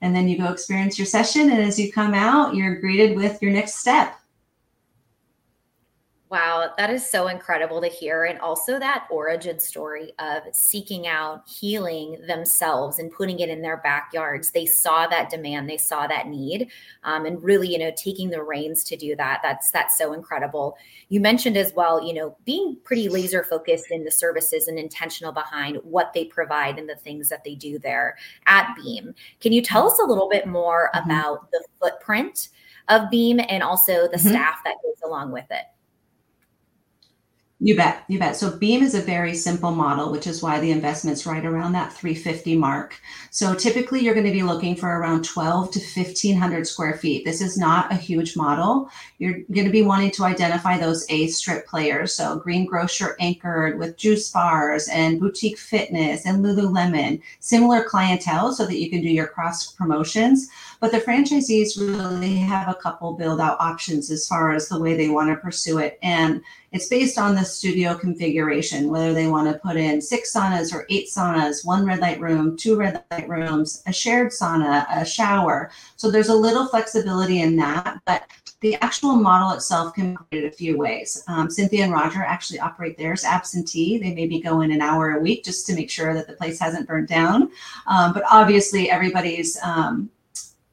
And 0.00 0.14
then 0.14 0.28
you 0.28 0.38
go 0.38 0.52
experience 0.52 0.98
your 0.98 1.06
session. 1.06 1.50
And 1.50 1.60
as 1.62 1.78
you 1.78 1.92
come 1.92 2.14
out, 2.14 2.54
you're 2.54 2.80
greeted 2.80 3.16
with 3.16 3.40
your 3.40 3.52
next 3.52 3.76
step. 3.76 4.18
Wow, 6.28 6.72
that 6.76 6.90
is 6.90 7.08
so 7.08 7.28
incredible 7.28 7.80
to 7.80 7.86
hear. 7.86 8.24
And 8.24 8.40
also 8.40 8.80
that 8.80 9.06
origin 9.12 9.60
story 9.60 10.12
of 10.18 10.42
seeking 10.52 11.06
out 11.06 11.48
healing 11.48 12.20
themselves 12.26 12.98
and 12.98 13.12
putting 13.12 13.38
it 13.38 13.48
in 13.48 13.62
their 13.62 13.76
backyards. 13.76 14.50
They 14.50 14.66
saw 14.66 15.06
that 15.06 15.30
demand, 15.30 15.70
they 15.70 15.76
saw 15.76 16.08
that 16.08 16.26
need, 16.26 16.68
um, 17.04 17.26
and 17.26 17.40
really, 17.40 17.68
you 17.68 17.78
know, 17.78 17.92
taking 17.96 18.30
the 18.30 18.42
reins 18.42 18.82
to 18.84 18.96
do 18.96 19.14
that. 19.14 19.38
That's 19.44 19.70
that's 19.70 19.96
so 19.96 20.14
incredible. 20.14 20.76
You 21.10 21.20
mentioned 21.20 21.56
as 21.56 21.72
well, 21.74 22.04
you 22.04 22.12
know, 22.12 22.36
being 22.44 22.76
pretty 22.82 23.08
laser 23.08 23.44
focused 23.44 23.92
in 23.92 24.02
the 24.02 24.10
services 24.10 24.66
and 24.66 24.80
intentional 24.80 25.30
behind 25.30 25.76
what 25.84 26.12
they 26.12 26.24
provide 26.24 26.76
and 26.76 26.88
the 26.88 26.96
things 26.96 27.28
that 27.28 27.44
they 27.44 27.54
do 27.54 27.78
there 27.78 28.16
at 28.46 28.74
Beem. 28.74 29.14
Can 29.40 29.52
you 29.52 29.62
tell 29.62 29.88
us 29.88 30.00
a 30.00 30.06
little 30.06 30.28
bit 30.28 30.48
more 30.48 30.90
mm-hmm. 30.92 31.08
about 31.08 31.52
the 31.52 31.64
footprint 31.80 32.48
of 32.88 33.10
Beem 33.10 33.38
and 33.48 33.62
also 33.62 34.08
the 34.08 34.16
mm-hmm. 34.16 34.28
staff 34.28 34.58
that 34.64 34.74
goes 34.82 35.08
along 35.08 35.30
with 35.30 35.46
it? 35.50 35.66
You 37.58 37.74
bet, 37.74 38.04
you 38.08 38.18
bet. 38.18 38.36
So 38.36 38.58
Beem 38.58 38.82
is 38.82 38.94
a 38.94 39.00
very 39.00 39.32
simple 39.32 39.70
model, 39.70 40.12
which 40.12 40.26
is 40.26 40.42
why 40.42 40.60
the 40.60 40.70
investment's 40.70 41.24
right 41.24 41.44
around 41.44 41.72
that 41.72 41.90
350 41.90 42.54
mark. 42.54 43.00
So 43.30 43.54
typically 43.54 44.00
you're 44.00 44.12
going 44.12 44.26
to 44.26 44.32
be 44.32 44.42
looking 44.42 44.76
for 44.76 44.88
around 44.88 45.24
12 45.24 45.70
to 45.70 45.78
1500 45.78 46.66
square 46.66 46.98
feet. 46.98 47.24
This 47.24 47.40
is 47.40 47.56
not 47.56 47.90
a 47.90 47.94
huge 47.94 48.36
model. 48.36 48.90
You're 49.16 49.38
going 49.52 49.64
to 49.64 49.70
be 49.70 49.80
wanting 49.80 50.10
to 50.12 50.24
identify 50.24 50.76
those 50.76 51.06
A 51.08 51.28
strip 51.28 51.66
players. 51.66 52.12
So 52.12 52.36
green 52.36 52.66
grocer 52.66 53.16
anchored 53.20 53.78
with 53.78 53.96
juice 53.96 54.30
bars 54.30 54.88
and 54.88 55.18
boutique 55.18 55.56
fitness 55.56 56.26
and 56.26 56.44
Lululemon, 56.44 57.22
similar 57.40 57.84
clientele 57.84 58.52
so 58.52 58.66
that 58.66 58.78
you 58.78 58.90
can 58.90 59.00
do 59.00 59.08
your 59.08 59.28
cross 59.28 59.72
promotions. 59.72 60.50
But 60.78 60.92
the 60.92 61.00
franchisees 61.00 61.80
really 61.80 62.36
have 62.36 62.68
a 62.68 62.74
couple 62.74 63.14
build 63.14 63.40
out 63.40 63.56
options 63.60 64.10
as 64.10 64.28
far 64.28 64.52
as 64.52 64.68
the 64.68 64.78
way 64.78 64.94
they 64.94 65.08
want 65.08 65.30
to 65.30 65.36
pursue 65.36 65.78
it. 65.78 65.98
And 66.02 66.42
it's 66.76 66.88
based 66.88 67.16
on 67.16 67.34
the 67.34 67.42
studio 67.42 67.94
configuration, 67.94 68.90
whether 68.90 69.14
they 69.14 69.28
want 69.28 69.50
to 69.50 69.58
put 69.60 69.76
in 69.76 69.98
six 69.98 70.34
saunas 70.34 70.74
or 70.74 70.84
eight 70.90 71.08
saunas, 71.08 71.64
one 71.64 71.86
red 71.86 72.00
light 72.00 72.20
room, 72.20 72.54
two 72.54 72.76
red 72.76 73.02
light 73.10 73.26
rooms, 73.28 73.82
a 73.86 73.92
shared 73.92 74.30
sauna, 74.30 74.84
a 74.94 75.02
shower. 75.02 75.70
So 75.96 76.10
there's 76.10 76.28
a 76.28 76.34
little 76.34 76.66
flexibility 76.66 77.40
in 77.40 77.56
that, 77.56 77.98
but 78.04 78.24
the 78.60 78.74
actual 78.76 79.16
model 79.16 79.52
itself 79.52 79.94
can 79.94 80.12
be 80.12 80.16
created 80.16 80.52
a 80.52 80.56
few 80.56 80.76
ways. 80.76 81.24
Um, 81.28 81.50
Cynthia 81.50 81.84
and 81.84 81.92
Roger 81.92 82.22
actually 82.22 82.60
operate 82.60 82.98
theirs 82.98 83.24
absentee. 83.24 83.96
They 83.96 84.14
maybe 84.14 84.38
go 84.38 84.60
in 84.60 84.70
an 84.70 84.82
hour 84.82 85.12
a 85.12 85.20
week 85.20 85.44
just 85.44 85.66
to 85.66 85.74
make 85.74 85.90
sure 85.90 86.12
that 86.12 86.26
the 86.26 86.34
place 86.34 86.60
hasn't 86.60 86.86
burnt 86.86 87.08
down. 87.08 87.50
Um, 87.86 88.12
but 88.12 88.24
obviously, 88.30 88.90
everybody's 88.90 89.58
um, 89.62 90.10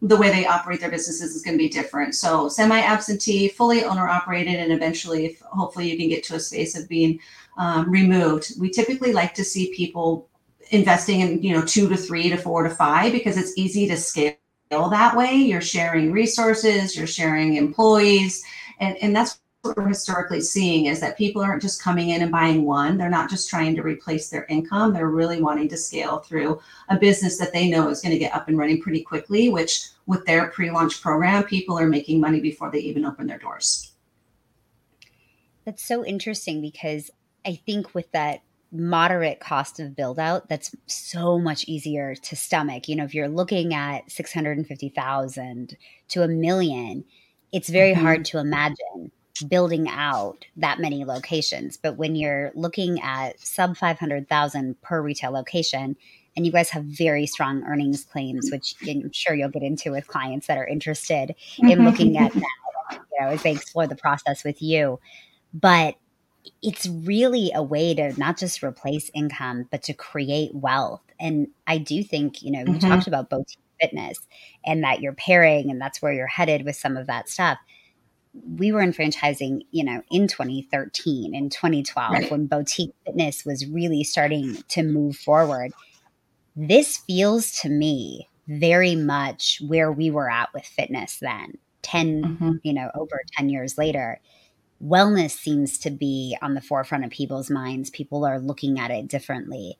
the 0.04 0.18
way 0.18 0.30
they 0.30 0.46
operate 0.46 0.82
their 0.82 0.92
businesses 0.92 1.34
is 1.34 1.42
going 1.42 1.58
to 1.58 1.64
be 1.64 1.70
different. 1.70 2.14
So 2.14 2.50
semi 2.50 2.80
absentee, 2.80 3.48
fully 3.48 3.86
owner 3.86 4.08
operated, 4.08 4.56
and 4.56 4.72
eventually, 4.72 5.26
if, 5.26 5.40
hopefully, 5.40 5.90
you 5.90 5.98
can 5.98 6.10
get 6.10 6.24
to 6.26 6.36
a 6.36 6.40
space 6.40 6.78
of 6.78 6.90
being 6.90 7.20
um, 7.58 7.90
removed. 7.90 8.60
We 8.60 8.70
typically 8.70 9.14
like 9.14 9.34
to 9.36 9.46
see 9.46 9.74
people 9.74 10.28
investing 10.72 11.22
in 11.22 11.42
you 11.42 11.56
know 11.56 11.66
two 11.66 11.88
to 11.88 11.96
three 11.96 12.30
to 12.30 12.38
four 12.38 12.64
to 12.64 12.70
five 12.70 13.14
because 13.14 13.38
it's 13.38 13.58
easy 13.58 13.88
to 13.88 13.98
scale 13.98 14.36
that 14.70 15.16
way. 15.16 15.36
You're 15.36 15.62
sharing 15.62 16.12
resources, 16.12 16.98
you're 16.98 17.08
sharing 17.08 17.56
employees, 17.56 18.44
and 18.82 18.98
and 18.98 19.16
that's 19.16 19.40
what 19.64 19.78
we're 19.78 19.88
historically 19.88 20.42
seeing 20.42 20.88
is 20.88 21.00
that 21.00 21.18
people 21.18 21.42
aren't 21.42 21.62
just 21.62 21.82
coming 21.82 22.10
in 22.10 22.22
and 22.22 22.32
buying 22.32 22.66
one. 22.66 22.98
They're 22.98 23.10
not 23.10 23.30
just 23.30 23.50
trying 23.50 23.76
to 23.76 23.82
replace 23.82 24.28
their 24.30 24.46
income. 24.46 24.94
They're 24.94 25.08
really 25.08 25.42
wanting 25.42 25.70
to 25.70 25.78
scale 25.78 26.20
through 26.20 26.60
a 26.90 27.00
business 27.00 27.38
that 27.38 27.54
they 27.54 27.70
know 27.70 27.88
is 27.88 28.02
going 28.02 28.12
to 28.12 28.20
get 28.20 28.36
up 28.36 28.50
and 28.50 28.58
running 28.58 28.82
pretty 28.82 29.02
quickly, 29.02 29.50
which 29.50 29.88
with 30.06 30.26
their 30.26 30.50
pre-launch 30.50 31.02
program, 31.02 31.44
people 31.46 31.80
are 31.80 31.88
making 31.88 32.20
money 32.20 32.42
before 32.42 32.72
they 32.72 32.80
even 32.80 33.06
open 33.06 33.26
their 33.26 33.38
doors. 33.38 33.94
That's 35.64 35.86
so 35.86 36.06
interesting 36.06 36.60
because 36.60 37.10
I 37.46 37.56
think 37.66 37.96
with 37.96 38.12
that 38.12 38.42
moderate 38.74 39.40
cost 39.40 39.80
of 39.80 39.96
build 39.96 40.20
out, 40.20 40.50
that's 40.50 40.76
so 40.88 41.40
much 41.40 41.64
easier 41.70 42.16
to 42.16 42.36
stomach. 42.36 42.90
You 42.90 42.98
know, 42.98 43.06
if 43.06 43.16
you're 43.16 43.30
looking 43.30 43.74
at 43.74 44.12
650,000 44.12 45.78
to 46.10 46.24
a 46.24 46.28
million, 46.28 47.06
it's 47.54 47.70
very 47.70 47.94
mm-hmm. 47.94 48.02
hard 48.02 48.26
to 48.26 48.40
imagine 48.40 49.12
building 49.42 49.88
out 49.90 50.46
that 50.58 50.80
many 50.80 51.06
locations. 51.06 51.78
But 51.78 51.98
when 51.98 52.16
you're 52.16 52.52
looking 52.56 53.02
at 53.02 53.40
sub 53.40 53.78
500,000 53.78 54.82
per 54.82 55.02
retail 55.02 55.32
location, 55.32 55.96
and 56.36 56.46
you 56.46 56.52
guys 56.52 56.70
have 56.70 56.84
very 56.84 57.26
strong 57.26 57.64
earnings 57.64 58.04
claims, 58.04 58.50
which 58.52 58.76
I'm 58.88 59.12
sure 59.12 59.36
you'll 59.36 59.50
get 59.50 59.64
into 59.64 59.92
with 59.92 60.08
clients 60.08 60.48
that 60.48 60.58
are 60.58 60.68
interested 60.68 61.36
mm-hmm. 61.58 61.70
in 61.70 61.86
looking 61.86 62.18
at 62.18 62.34
that, 62.34 62.44
you 62.92 63.00
know, 63.20 63.28
as 63.28 63.44
they 63.44 63.52
explore 63.52 63.88
the 63.88 63.96
process 63.96 64.44
with 64.44 64.62
you. 64.62 65.00
But 65.54 65.96
it's 66.62 66.88
really 66.88 67.52
a 67.54 67.62
way 67.62 67.94
to 67.94 68.20
not 68.20 68.38
just 68.38 68.64
replace 68.64 69.12
income, 69.14 69.68
but 69.72 69.84
to 69.84 69.94
create 69.94 70.54
wealth. 70.54 71.04
And 71.20 71.48
I 71.68 71.78
do 71.78 72.04
think, 72.04 72.42
you 72.42 72.52
know, 72.52 72.60
you 72.60 72.78
mm-hmm. 72.80 72.90
talked 72.90 73.08
about 73.08 73.30
boutique 73.30 73.60
fitness 73.80 74.20
and 74.66 74.84
that 74.84 75.02
you're 75.02 75.14
pairing 75.14 75.70
and 75.70 75.80
that's 75.80 76.02
where 76.02 76.14
you're 76.14 76.28
headed 76.28 76.66
with 76.66 76.76
some 76.76 76.98
of 76.98 77.08
that 77.08 77.30
stuff 77.30 77.58
we 78.34 78.72
were 78.72 78.82
in 78.82 78.94
franchising, 78.94 79.62
you 79.72 79.84
know, 79.84 80.02
in 80.10 80.28
2013 80.28 81.36
and 81.36 81.52
2012 81.52 82.12
right. 82.12 82.32
when 82.32 82.48
boutique 82.48 82.94
fitness 83.06 83.46
was 83.46 83.68
really 83.68 84.04
starting 84.04 84.64
to 84.70 84.84
move 84.84 85.16
forward. 85.16 85.72
This 86.56 86.98
feels 86.98 87.52
to 87.62 87.70
me 87.70 88.28
very 88.48 88.96
much 88.96 89.62
where 89.66 89.92
we 89.92 90.10
were 90.10 90.30
at 90.30 90.54
with 90.54 90.66
fitness 90.66 91.20
then, 91.22 91.58
10, 91.84 92.24
mm-hmm. 92.24 92.52
you 92.64 92.74
know, 92.74 92.90
over 92.96 93.22
10 93.38 93.50
years 93.50 93.78
later. 93.78 94.20
Wellness 94.84 95.32
seems 95.32 95.78
to 95.80 95.92
be 95.92 96.36
on 96.42 96.56
the 96.56 96.62
forefront 96.62 97.06
of 97.06 97.12
people's 97.12 97.50
minds. 97.50 97.90
People 97.90 98.26
are 98.26 98.40
looking 98.40 98.80
at 98.80 98.92
it 98.92 99.08
differently. 99.08 99.78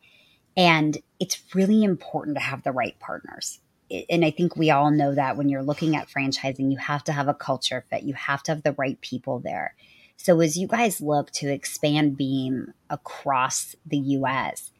And 0.56 0.98
it's 1.20 1.44
really 1.54 1.84
important 1.84 2.38
to 2.38 2.44
have 2.44 2.64
the 2.64 2.72
right 2.72 2.98
partners 3.00 3.60
and 4.10 4.26
I 4.26 4.32
think 4.32 4.56
we 4.56 4.72
all 4.72 4.92
know 4.92 5.14
that 5.14 5.38
when 5.38 5.50
you're 5.50 5.64
looking 5.64 5.96
at 5.96 6.10
franchising, 6.10 6.72
you 6.72 6.78
have 6.78 7.04
to 7.06 7.12
have 7.12 7.28
a 7.28 7.34
culture 7.34 7.86
fit. 7.90 8.04
You 8.04 8.14
have 8.14 8.44
to 8.44 8.52
have 8.52 8.64
the 8.64 8.76
right 8.78 9.00
people 9.02 9.40
there. 9.40 9.76
So 10.18 10.40
as 10.40 10.58
you 10.58 10.68
guys 10.68 11.02
look 11.02 11.32
to 11.32 11.52
expand 11.52 12.18
Beem 12.18 12.74
across 12.90 13.76
the 13.86 13.98
US, 13.98 14.72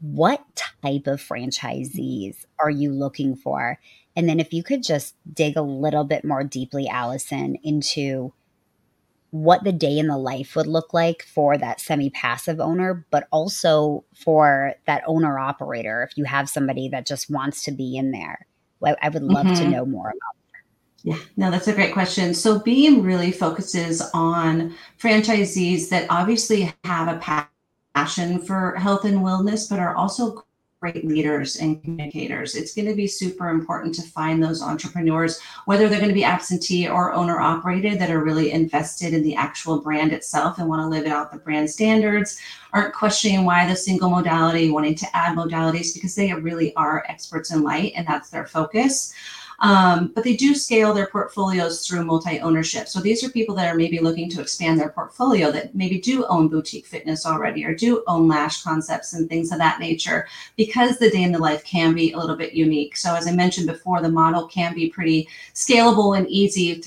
what 0.00 0.44
type 0.54 1.06
of 1.06 1.20
franchisees 1.20 2.46
are 2.58 2.70
you 2.70 2.92
looking 2.92 3.34
for? 3.36 3.78
And 4.16 4.28
then 4.28 4.40
if 4.40 4.52
you 4.52 4.62
could 4.62 4.82
just 4.82 5.14
dig 5.32 5.56
a 5.56 5.62
little 5.62 6.04
bit 6.04 6.24
more 6.24 6.44
deeply, 6.44 6.88
Allison, 6.88 7.56
into 7.62 8.32
what 9.30 9.62
the 9.64 9.72
day 9.72 9.98
in 9.98 10.06
the 10.06 10.16
life 10.16 10.56
would 10.56 10.66
look 10.66 10.94
like 10.94 11.22
for 11.22 11.58
that 11.58 11.80
semi 11.80 12.10
passive 12.10 12.60
owner, 12.60 13.06
but 13.10 13.28
also 13.30 14.04
for 14.14 14.74
that 14.86 15.02
owner 15.06 15.38
operator. 15.38 16.02
If 16.02 16.16
you 16.16 16.24
have 16.24 16.48
somebody 16.48 16.88
that 16.88 17.06
just 17.06 17.30
wants 17.30 17.62
to 17.64 17.72
be 17.72 17.96
in 17.96 18.10
there, 18.10 18.46
I 19.02 19.08
would 19.08 19.22
love 19.22 19.46
mm-hmm. 19.46 19.62
to 19.62 19.68
know 19.68 19.84
more 19.84 20.08
about. 20.08 20.38
Yeah, 21.04 21.18
no, 21.36 21.50
that's 21.50 21.68
a 21.68 21.72
great 21.72 21.92
question. 21.92 22.34
So 22.34 22.58
Beem 22.58 23.02
really 23.02 23.30
focuses 23.30 24.02
on 24.14 24.74
franchisees 25.00 25.88
that 25.90 26.06
obviously 26.10 26.74
have 26.84 27.08
a 27.08 27.48
passion 27.94 28.40
for 28.40 28.74
health 28.74 29.04
and 29.04 29.20
wellness, 29.20 29.68
but 29.70 29.78
are 29.78 29.94
also 29.94 30.44
great 30.80 31.04
leaders 31.04 31.56
and 31.56 31.82
communicators. 31.82 32.54
It's 32.54 32.72
going 32.72 32.86
to 32.86 32.94
be 32.94 33.08
super 33.08 33.48
important 33.48 33.94
to 33.96 34.02
find 34.02 34.40
those 34.40 34.62
entrepreneurs, 34.62 35.40
whether 35.64 35.88
they're 35.88 35.98
going 35.98 36.10
to 36.10 36.14
be 36.14 36.24
absentee 36.24 36.88
or 36.88 37.12
owner 37.12 37.40
operated, 37.40 37.98
that 37.98 38.10
are 38.10 38.22
really 38.22 38.52
invested 38.52 39.12
in 39.12 39.24
the 39.24 39.34
actual 39.34 39.80
brand 39.80 40.12
itself 40.12 40.58
and 40.58 40.68
want 40.68 40.80
to 40.80 40.86
live 40.86 41.06
out 41.06 41.32
the 41.32 41.38
brand 41.38 41.68
standards, 41.68 42.38
aren't 42.72 42.94
questioning 42.94 43.44
why 43.44 43.66
the 43.66 43.74
single 43.74 44.10
modality, 44.10 44.70
wanting 44.70 44.94
to 44.94 45.16
add 45.16 45.36
modalities 45.36 45.94
because 45.94 46.14
they 46.14 46.32
really 46.32 46.74
are 46.76 47.04
experts 47.08 47.52
in 47.52 47.64
light 47.64 47.92
and 47.96 48.06
that's 48.06 48.30
their 48.30 48.46
focus. 48.46 49.12
Um, 49.60 50.12
but 50.14 50.22
they 50.22 50.36
do 50.36 50.54
scale 50.54 50.94
their 50.94 51.08
portfolios 51.08 51.86
through 51.86 52.04
multi 52.04 52.38
ownership. 52.40 52.86
So 52.86 53.00
these 53.00 53.24
are 53.24 53.30
people 53.30 53.54
that 53.56 53.66
are 53.66 53.76
maybe 53.76 53.98
looking 53.98 54.30
to 54.30 54.40
expand 54.40 54.78
their 54.78 54.90
portfolio 54.90 55.50
that 55.50 55.74
maybe 55.74 56.00
do 56.00 56.24
own 56.26 56.48
boutique 56.48 56.86
fitness 56.86 57.26
already 57.26 57.64
or 57.64 57.74
do 57.74 58.04
own 58.06 58.28
lash 58.28 58.62
concepts 58.62 59.14
and 59.14 59.28
things 59.28 59.50
of 59.50 59.58
that 59.58 59.80
nature 59.80 60.28
because 60.56 60.98
the 60.98 61.10
day 61.10 61.22
in 61.22 61.32
the 61.32 61.38
life 61.38 61.64
can 61.64 61.92
be 61.92 62.12
a 62.12 62.18
little 62.18 62.36
bit 62.36 62.52
unique. 62.52 62.96
So, 62.96 63.14
as 63.16 63.26
I 63.26 63.32
mentioned 63.32 63.66
before, 63.66 64.00
the 64.00 64.08
model 64.08 64.46
can 64.46 64.74
be 64.74 64.90
pretty 64.90 65.28
scalable 65.54 66.16
and 66.16 66.28
easy 66.28 66.82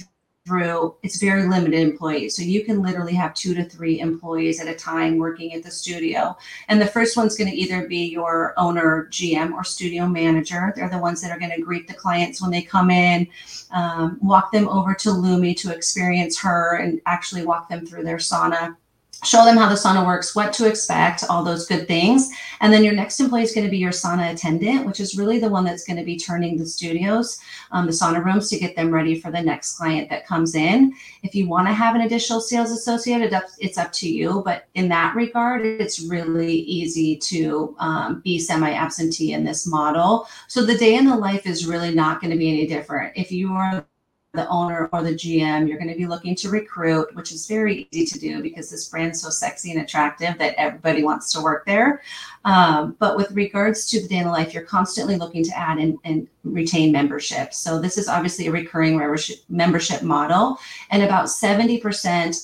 through 0.52 0.94
it's 1.02 1.18
very 1.18 1.48
limited 1.48 1.80
employees. 1.80 2.36
So 2.36 2.42
you 2.42 2.66
can 2.66 2.82
literally 2.82 3.14
have 3.14 3.34
two 3.34 3.54
to 3.54 3.64
three 3.64 4.02
employees 4.02 4.60
at 4.60 4.68
a 4.68 4.76
time 4.76 5.18
working 5.18 5.54
at 5.54 5.64
the 5.64 5.72
studio. 5.72 6.38
And 6.68 6.82
the 6.82 6.86
first 6.86 7.16
one's 7.16 7.38
going 7.38 7.50
to 7.50 7.56
either 7.56 7.88
be 7.88 8.06
your 8.08 8.54
owner 8.58 9.08
gm 9.12 9.54
or 9.54 9.64
studio 9.64 10.08
manager. 10.08 10.74
They're 10.76 10.90
the 10.90 10.98
ones 10.98 11.22
that 11.22 11.32
are 11.32 11.40
going 11.40 11.56
to 11.56 11.62
greet 11.62 11.88
the 11.88 11.94
clients 11.94 12.42
when 12.42 12.52
they 12.52 12.62
come 12.62 12.92
in 12.92 13.28
um, 13.72 14.18
walk 14.22 14.52
them 14.52 14.68
over 14.68 14.94
to 14.94 15.10
lumi 15.10 15.56
to 15.58 15.74
experience 15.74 16.38
her 16.40 16.76
and 16.78 17.00
actually 17.06 17.46
walk 17.46 17.70
them 17.70 17.86
through 17.86 18.04
their 18.04 18.18
sauna 18.18 18.76
show 19.24 19.46
them 19.46 19.58
how 19.58 19.70
the 19.70 19.76
sauna 19.76 20.06
works, 20.06 20.36
what 20.36 20.52
to 20.54 20.68
expect, 20.68 21.24
all 21.30 21.44
those 21.44 21.68
good 21.68 21.88
things. 21.88 22.30
And 22.60 22.74
then 22.74 22.84
your 22.84 22.94
next 22.94 23.20
employee 23.20 23.44
is 23.44 23.54
going 23.54 23.66
to 23.66 23.72
be 23.72 23.78
your 23.78 23.92
sauna 23.92 24.34
attendant, 24.34 24.86
which 24.86 25.00
is 25.00 25.18
really 25.18 25.40
the 25.40 25.50
one 25.50 25.64
that's 25.64 25.84
going 25.84 25.98
to 25.98 26.04
be 26.04 26.18
turning 26.18 26.58
the 26.58 26.66
studios, 26.66 27.40
um, 27.72 27.86
the 27.86 27.92
sauna 27.92 28.24
rooms 28.24 28.50
to 28.50 28.60
get 28.60 28.76
them 28.76 28.92
ready 28.92 29.20
for 29.20 29.32
the 29.32 29.42
next 29.42 29.78
client 29.78 30.10
that 30.10 30.26
comes 30.26 30.56
in. 30.56 30.94
If 31.24 31.36
you 31.36 31.48
want 31.48 31.68
to 31.68 31.74
have 31.74 31.96
an 31.96 32.02
additional 32.02 32.42
sales 32.42 32.72
associate, 32.72 33.32
it's 33.60 33.78
up 33.78 33.92
to 33.94 34.10
you. 34.10 34.42
But 34.44 34.68
in 34.74 34.90
that 34.90 35.16
regard, 35.16 35.66
it's 35.66 36.02
really 36.02 36.54
easy 36.54 37.16
to 37.18 37.76
um, 37.80 38.22
be 38.22 38.40
semi 38.40 38.72
absentee 38.72 39.34
in 39.34 39.44
this 39.44 39.68
model. 39.68 40.28
So 40.48 40.66
the 40.66 40.78
day 40.78 40.96
in 40.96 41.06
the 41.06 41.16
life 41.16 41.46
is 41.46 41.68
really 41.68 41.94
not 41.94 42.22
going 42.22 42.32
to 42.32 42.38
be 42.38 42.50
any 42.50 42.66
different. 42.66 43.14
If 43.16 43.32
you 43.32 43.54
are 43.54 43.86
the 44.34 44.48
owner 44.48 44.90
or 44.94 45.04
the 45.04 45.14
GM, 45.14 45.68
you're 45.68 45.78
going 45.78 45.90
to 45.90 45.98
be 45.98 46.08
looking 46.08 46.36
to 46.36 46.50
recruit, 46.50 47.14
which 47.16 47.34
is 47.34 47.48
very 47.48 47.90
easy 47.92 48.06
to 48.06 48.20
do 48.20 48.42
because 48.42 48.70
this 48.70 48.88
brand's 48.88 49.22
so 49.22 49.30
sexy 49.30 49.72
and 49.72 49.82
attractive 49.82 50.38
that 50.38 50.56
everybody 50.58 51.04
wants 51.04 51.34
to 51.34 51.42
work 51.42 51.66
there. 51.66 52.02
Um, 52.46 52.96
but 52.98 53.18
with 53.18 53.30
regards 53.32 53.90
to 53.90 54.02
the 54.02 54.08
Dana 54.08 54.32
Life, 54.32 54.54
you're 54.54 54.64
constantly 54.64 55.18
looking 55.18 55.44
to 55.44 55.58
add 55.58 55.80
and, 55.80 55.98
and 56.06 56.30
retain 56.46 56.94
membership. 56.94 57.54
So 57.54 57.78
this 57.78 57.98
is 57.98 58.08
obviously 58.08 58.48
a 58.48 58.52
recurring 58.52 58.98
membership, 58.98 59.40
membership 59.50 60.02
model, 60.02 60.58
and 60.92 61.04
about 61.04 61.26
70% 61.26 61.82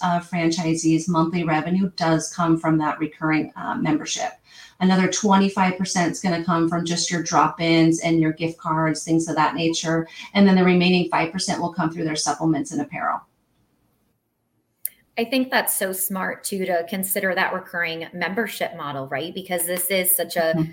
of 0.04 0.30
franchisees' 0.30 1.08
monthly 1.08 1.46
revenue 1.46 1.90
does 1.96 2.34
come 2.34 2.58
from 2.58 2.78
that 2.80 3.00
recurring 3.00 3.54
uh, 3.56 3.76
membership. 3.76 4.34
Another 4.80 5.08
25% 5.08 6.12
is 6.12 6.22
going 6.22 6.40
to 6.40 6.46
come 6.46 6.70
from 6.70 6.86
just 6.86 7.10
your 7.10 7.24
drop 7.24 7.60
ins 7.60 8.02
and 8.02 8.20
your 8.20 8.32
gift 8.32 8.58
cards, 8.58 9.04
things 9.04 9.28
of 9.28 9.36
that 9.36 9.56
nature. 9.56 10.08
And 10.34 10.48
then 10.48 10.56
the 10.56 10.64
remaining 10.64 11.10
5% 11.10 11.60
will 11.60 11.74
come 11.74 11.92
through 11.92 12.04
their 12.04 12.16
supplements 12.16 12.72
and 12.72 12.82
apparel. 12.82 13.22
I 15.18 15.26
think 15.26 15.50
that's 15.50 15.74
so 15.74 15.94
smart 15.94 16.44
too 16.44 16.66
to 16.66 16.86
consider 16.88 17.34
that 17.34 17.54
recurring 17.54 18.08
membership 18.14 18.78
model, 18.78 19.08
right? 19.08 19.34
Because 19.34 19.66
this 19.66 19.90
is 19.90 20.16
such 20.16 20.36
a 20.36 20.54
mm-hmm 20.56 20.72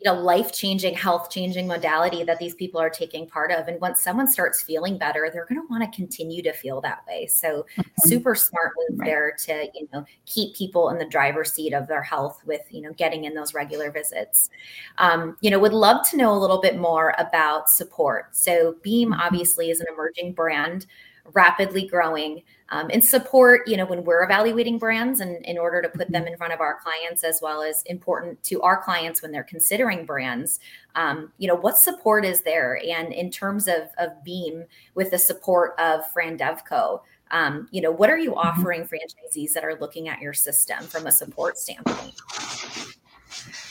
you 0.00 0.10
know 0.10 0.18
life 0.18 0.52
changing 0.52 0.94
health 0.94 1.30
changing 1.30 1.66
modality 1.66 2.24
that 2.24 2.38
these 2.38 2.54
people 2.54 2.80
are 2.80 2.90
taking 2.90 3.26
part 3.26 3.52
of 3.52 3.68
and 3.68 3.80
once 3.80 4.00
someone 4.00 4.26
starts 4.26 4.62
feeling 4.62 4.96
better 4.96 5.28
they're 5.32 5.46
going 5.46 5.60
to 5.60 5.66
want 5.68 5.82
to 5.82 5.96
continue 5.96 6.42
to 6.42 6.52
feel 6.52 6.80
that 6.80 7.00
way 7.06 7.26
so 7.26 7.66
mm-hmm. 7.76 7.82
super 7.98 8.34
smart 8.34 8.72
move 8.76 8.98
right. 8.98 9.06
there 9.06 9.34
to 9.38 9.68
you 9.74 9.88
know 9.92 10.04
keep 10.26 10.54
people 10.54 10.88
in 10.90 10.98
the 10.98 11.04
driver's 11.04 11.52
seat 11.52 11.72
of 11.72 11.86
their 11.86 12.02
health 12.02 12.40
with 12.46 12.62
you 12.70 12.80
know 12.80 12.92
getting 12.94 13.24
in 13.24 13.34
those 13.34 13.54
regular 13.54 13.90
visits 13.90 14.50
um, 14.98 15.36
you 15.40 15.50
know 15.50 15.58
would 15.58 15.72
love 15.72 16.08
to 16.08 16.16
know 16.16 16.32
a 16.32 16.38
little 16.38 16.60
bit 16.60 16.78
more 16.78 17.14
about 17.18 17.68
support 17.68 18.34
so 18.34 18.76
Beem 18.82 19.10
mm-hmm. 19.10 19.20
obviously 19.20 19.70
is 19.70 19.80
an 19.80 19.86
emerging 19.92 20.32
brand 20.32 20.86
rapidly 21.32 21.86
growing 21.86 22.42
um, 22.70 22.88
and 22.92 23.04
support 23.04 23.66
you 23.66 23.76
know 23.76 23.84
when 23.84 24.04
we're 24.04 24.22
evaluating 24.22 24.78
brands 24.78 25.20
and 25.20 25.44
in 25.44 25.58
order 25.58 25.82
to 25.82 25.88
put 25.88 26.10
them 26.10 26.22
mm-hmm. 26.22 26.32
in 26.32 26.38
front 26.38 26.52
of 26.52 26.60
our 26.60 26.78
clients 26.80 27.24
as 27.24 27.40
well 27.42 27.62
as 27.62 27.82
important 27.86 28.42
to 28.42 28.60
our 28.62 28.82
clients 28.82 29.22
when 29.22 29.32
they're 29.32 29.44
considering 29.44 30.04
brands 30.04 30.60
um, 30.94 31.32
you 31.38 31.48
know 31.48 31.54
what 31.54 31.78
support 31.78 32.24
is 32.24 32.42
there 32.42 32.80
and 32.88 33.12
in 33.12 33.30
terms 33.30 33.68
of 33.68 33.88
of 33.98 34.10
Beem 34.24 34.64
with 34.94 35.10
the 35.10 35.18
support 35.18 35.74
of 35.78 36.08
fran 36.10 36.38
devco 36.38 37.00
um, 37.30 37.68
you 37.70 37.80
know 37.80 37.90
what 37.90 38.10
are 38.10 38.18
you 38.18 38.30
mm-hmm. 38.30 38.48
offering 38.48 38.82
franchisees 38.86 39.52
that 39.52 39.64
are 39.64 39.76
looking 39.80 40.08
at 40.08 40.20
your 40.20 40.32
system 40.32 40.84
from 40.84 41.06
a 41.06 41.12
support 41.12 41.58
standpoint 41.58 42.20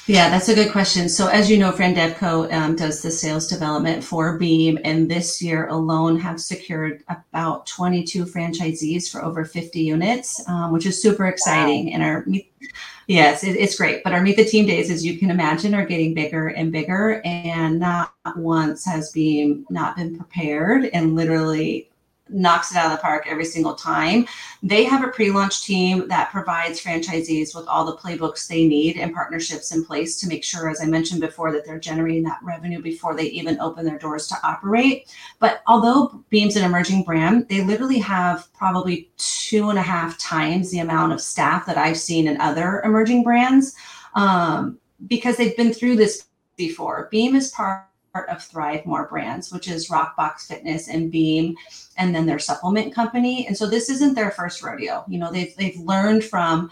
yeah, 0.10 0.28
that's 0.32 0.50
a 0.50 0.56
good 0.56 0.72
question. 0.72 1.08
So, 1.08 1.28
as 1.28 1.51
you 1.51 1.58
know, 1.60 1.72
Fran 1.72 1.94
Devco 1.94 2.51
um, 2.51 2.75
does 2.75 3.04
the 3.04 3.12
sales 3.12 3.46
development 3.46 4.04
for 4.04 4.39
Beem, 4.39 4.80
and 4.84 5.10
this 5.10 5.39
year 5.39 5.68
alone 5.68 6.20
have 6.20 6.42
secured 6.42 7.04
about 7.10 7.68
22 7.68 8.25
franchisees 8.25 9.08
for 9.08 9.24
over 9.24 9.46
50 9.46 9.80
units, 9.80 10.42
um, 10.48 10.72
which 10.72 10.88
is 10.88 11.00
super 11.00 11.28
exciting. 11.28 11.86
Wow. 11.86 11.92
And 11.94 12.04
our 12.04 12.25
yes, 13.06 13.44
it, 13.44 13.56
it's 13.56 13.78
great. 13.78 14.04
But 14.04 14.13
our 14.13 14.22
Meet 14.22 14.38
the 14.38 14.46
Team 14.46 14.66
days, 14.66 14.89
as 14.89 15.06
you 15.06 15.20
can 15.20 15.30
imagine, 15.30 15.75
are 15.75 15.86
getting 15.86 16.16
bigger 16.16 16.48
and 16.48 16.72
bigger, 16.72 17.22
and 17.24 17.80
not 17.80 18.12
once 18.36 18.86
has 18.86 19.12
Beem 19.12 19.68
not 19.70 19.96
been 19.96 20.18
prepared 20.18 20.86
and 20.86 21.16
literally 21.16 21.88
knocks 22.29 22.71
it 22.71 22.77
out 22.77 22.88
of 22.88 22.91
the 22.91 23.01
park 23.01 23.25
every 23.27 23.45
single 23.45 23.75
time. 23.75 24.25
They 24.62 24.83
have 24.83 25.03
a 25.03 25.09
pre 25.09 25.31
launch 25.31 25.63
team 25.63 26.07
that 26.07 26.31
provides 26.31 26.81
franchisees 26.81 27.55
with 27.55 27.67
all 27.67 27.86
the 27.86 27.98
playbooks 27.98 28.48
they 28.48 28.67
need 28.67 28.98
and 28.98 29.13
partnerships 29.13 29.74
in 29.74 29.86
place 29.86 30.19
to 30.19 30.27
make 30.27 30.43
sure, 30.43 30.69
as 30.69 30.81
I 30.81 30.86
mentioned 30.86 31.21
before, 31.21 31.51
that 31.51 31.65
they're 31.65 31.79
generating 31.79 32.24
that 32.24 32.39
revenue 32.43 32.81
before 32.81 33.15
they 33.15 33.25
even 33.25 33.59
open 33.59 33.86
their 33.86 33.98
doors 33.98 34.27
to 34.27 34.36
operate. 34.43 35.13
But 35.39 35.62
although 35.67 36.24
Beem's 36.29 36.55
an 36.55 36.65
emerging 36.65 37.03
brand, 37.03 37.48
they 37.50 37.63
literally 37.63 38.00
have 38.00 38.51
probably 38.53 39.09
two 39.17 39.69
and 39.69 39.79
a 39.79 39.83
half 39.83 40.17
times 40.17 40.71
the 40.71 40.79
amount 40.79 41.13
of 41.13 41.21
staff 41.21 41.65
that 41.65 41.77
I've 41.77 41.98
seen 41.98 42.27
in 42.27 42.39
other 42.39 42.81
emerging 42.83 43.24
brands 43.24 43.75
um, 44.15 44.77
because 45.07 45.38
they've 45.38 45.57
been 45.57 45.74
through 45.74 45.95
this 45.95 46.25
before. 46.55 47.07
Beem 47.12 47.36
is 47.36 47.51
part 47.51 47.88
of 48.16 48.44
Thrive 48.44 48.86
More 48.86 49.08
Brands, 49.08 49.51
which 49.51 49.68
is 49.68 49.89
Rockbox 49.89 50.48
Fitness 50.48 50.88
and 50.88 51.12
Beem, 51.12 51.56
and 51.98 52.13
then 52.13 52.25
their 52.25 52.39
supplement 52.39 52.94
company. 52.94 53.48
And 53.48 53.58
so 53.58 53.68
this 53.68 53.89
isn't 53.89 54.16
their 54.16 54.32
first 54.32 54.63
rodeo. 54.63 55.04
You 55.08 55.20
know, 55.20 55.32
they've 55.32 55.56
they've 55.56 55.80
learned 55.80 56.24
from 56.24 56.72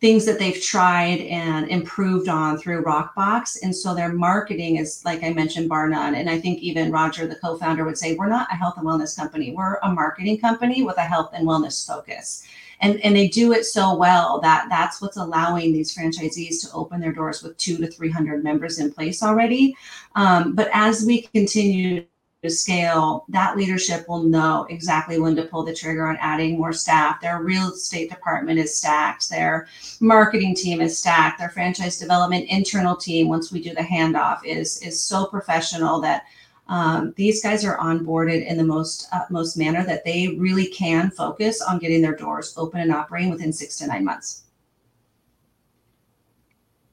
things 0.00 0.26
that 0.26 0.38
they've 0.38 0.62
tried 0.62 1.20
and 1.20 1.68
improved 1.68 2.28
on 2.28 2.58
through 2.58 2.84
Rockbox. 2.84 3.62
And 3.62 3.74
so 3.74 3.94
their 3.94 4.12
marketing 4.12 4.76
is, 4.76 5.02
like 5.06 5.22
I 5.24 5.32
mentioned, 5.32 5.70
bar 5.70 5.88
none. 5.88 6.14
And 6.14 6.28
I 6.28 6.38
think 6.38 6.60
even 6.60 6.92
Roger, 6.92 7.26
the 7.26 7.36
co-founder, 7.36 7.82
would 7.82 7.96
say, 7.96 8.14
we're 8.14 8.28
not 8.28 8.46
a 8.52 8.56
health 8.56 8.74
and 8.76 8.86
wellness 8.86 9.16
company. 9.16 9.52
We're 9.52 9.78
a 9.82 9.90
marketing 9.90 10.38
company 10.38 10.82
with 10.82 10.98
a 10.98 11.02
health 11.02 11.30
and 11.32 11.48
wellness 11.48 11.86
focus 11.86 12.46
and 12.80 13.00
and 13.00 13.14
they 13.16 13.28
do 13.28 13.52
it 13.52 13.64
so 13.64 13.94
well 13.94 14.40
that 14.40 14.66
that's 14.68 15.00
what's 15.00 15.16
allowing 15.16 15.72
these 15.72 15.96
franchisees 15.96 16.60
to 16.62 16.72
open 16.72 17.00
their 17.00 17.12
doors 17.12 17.42
with 17.42 17.56
two 17.56 17.76
to 17.78 17.86
300 17.86 18.42
members 18.42 18.78
in 18.78 18.92
place 18.92 19.22
already. 19.22 19.76
Um, 20.14 20.54
but 20.54 20.68
as 20.72 21.04
we 21.04 21.22
continue 21.22 22.04
to 22.46 22.50
scale 22.50 23.24
that 23.28 23.56
leadership 23.56 24.08
will 24.08 24.22
know 24.22 24.66
exactly 24.70 25.18
when 25.18 25.34
to 25.36 25.44
pull 25.44 25.64
the 25.64 25.74
trigger 25.74 26.06
on 26.06 26.18
adding 26.20 26.58
more 26.58 26.72
staff. 26.72 27.20
Their 27.20 27.42
real 27.42 27.72
estate 27.72 28.10
department 28.10 28.58
is 28.58 28.74
stacked. 28.74 29.28
Their 29.30 29.68
marketing 30.00 30.54
team 30.54 30.80
is 30.80 30.98
stacked. 30.98 31.38
Their 31.38 31.48
franchise 31.48 31.98
development 31.98 32.48
internal 32.48 32.96
team 32.96 33.28
once 33.28 33.50
we 33.50 33.62
do 33.62 33.74
the 33.74 33.80
handoff 33.80 34.44
is 34.44 34.80
is 34.82 35.00
so 35.00 35.26
professional 35.26 36.00
that 36.02 36.24
um, 36.68 37.14
these 37.16 37.42
guys 37.42 37.64
are 37.64 37.78
onboarded 37.78 38.44
in 38.44 38.56
the 38.56 38.64
most 38.64 39.08
utmost 39.12 39.56
manner 39.56 39.84
that 39.84 40.04
they 40.04 40.36
really 40.38 40.66
can 40.66 41.10
focus 41.10 41.62
on 41.62 41.78
getting 41.78 42.02
their 42.02 42.16
doors 42.16 42.54
open 42.56 42.80
and 42.80 42.92
operating 42.92 43.30
within 43.30 43.52
six 43.52 43.76
to 43.76 43.86
nine 43.86 44.04
months. 44.04 44.42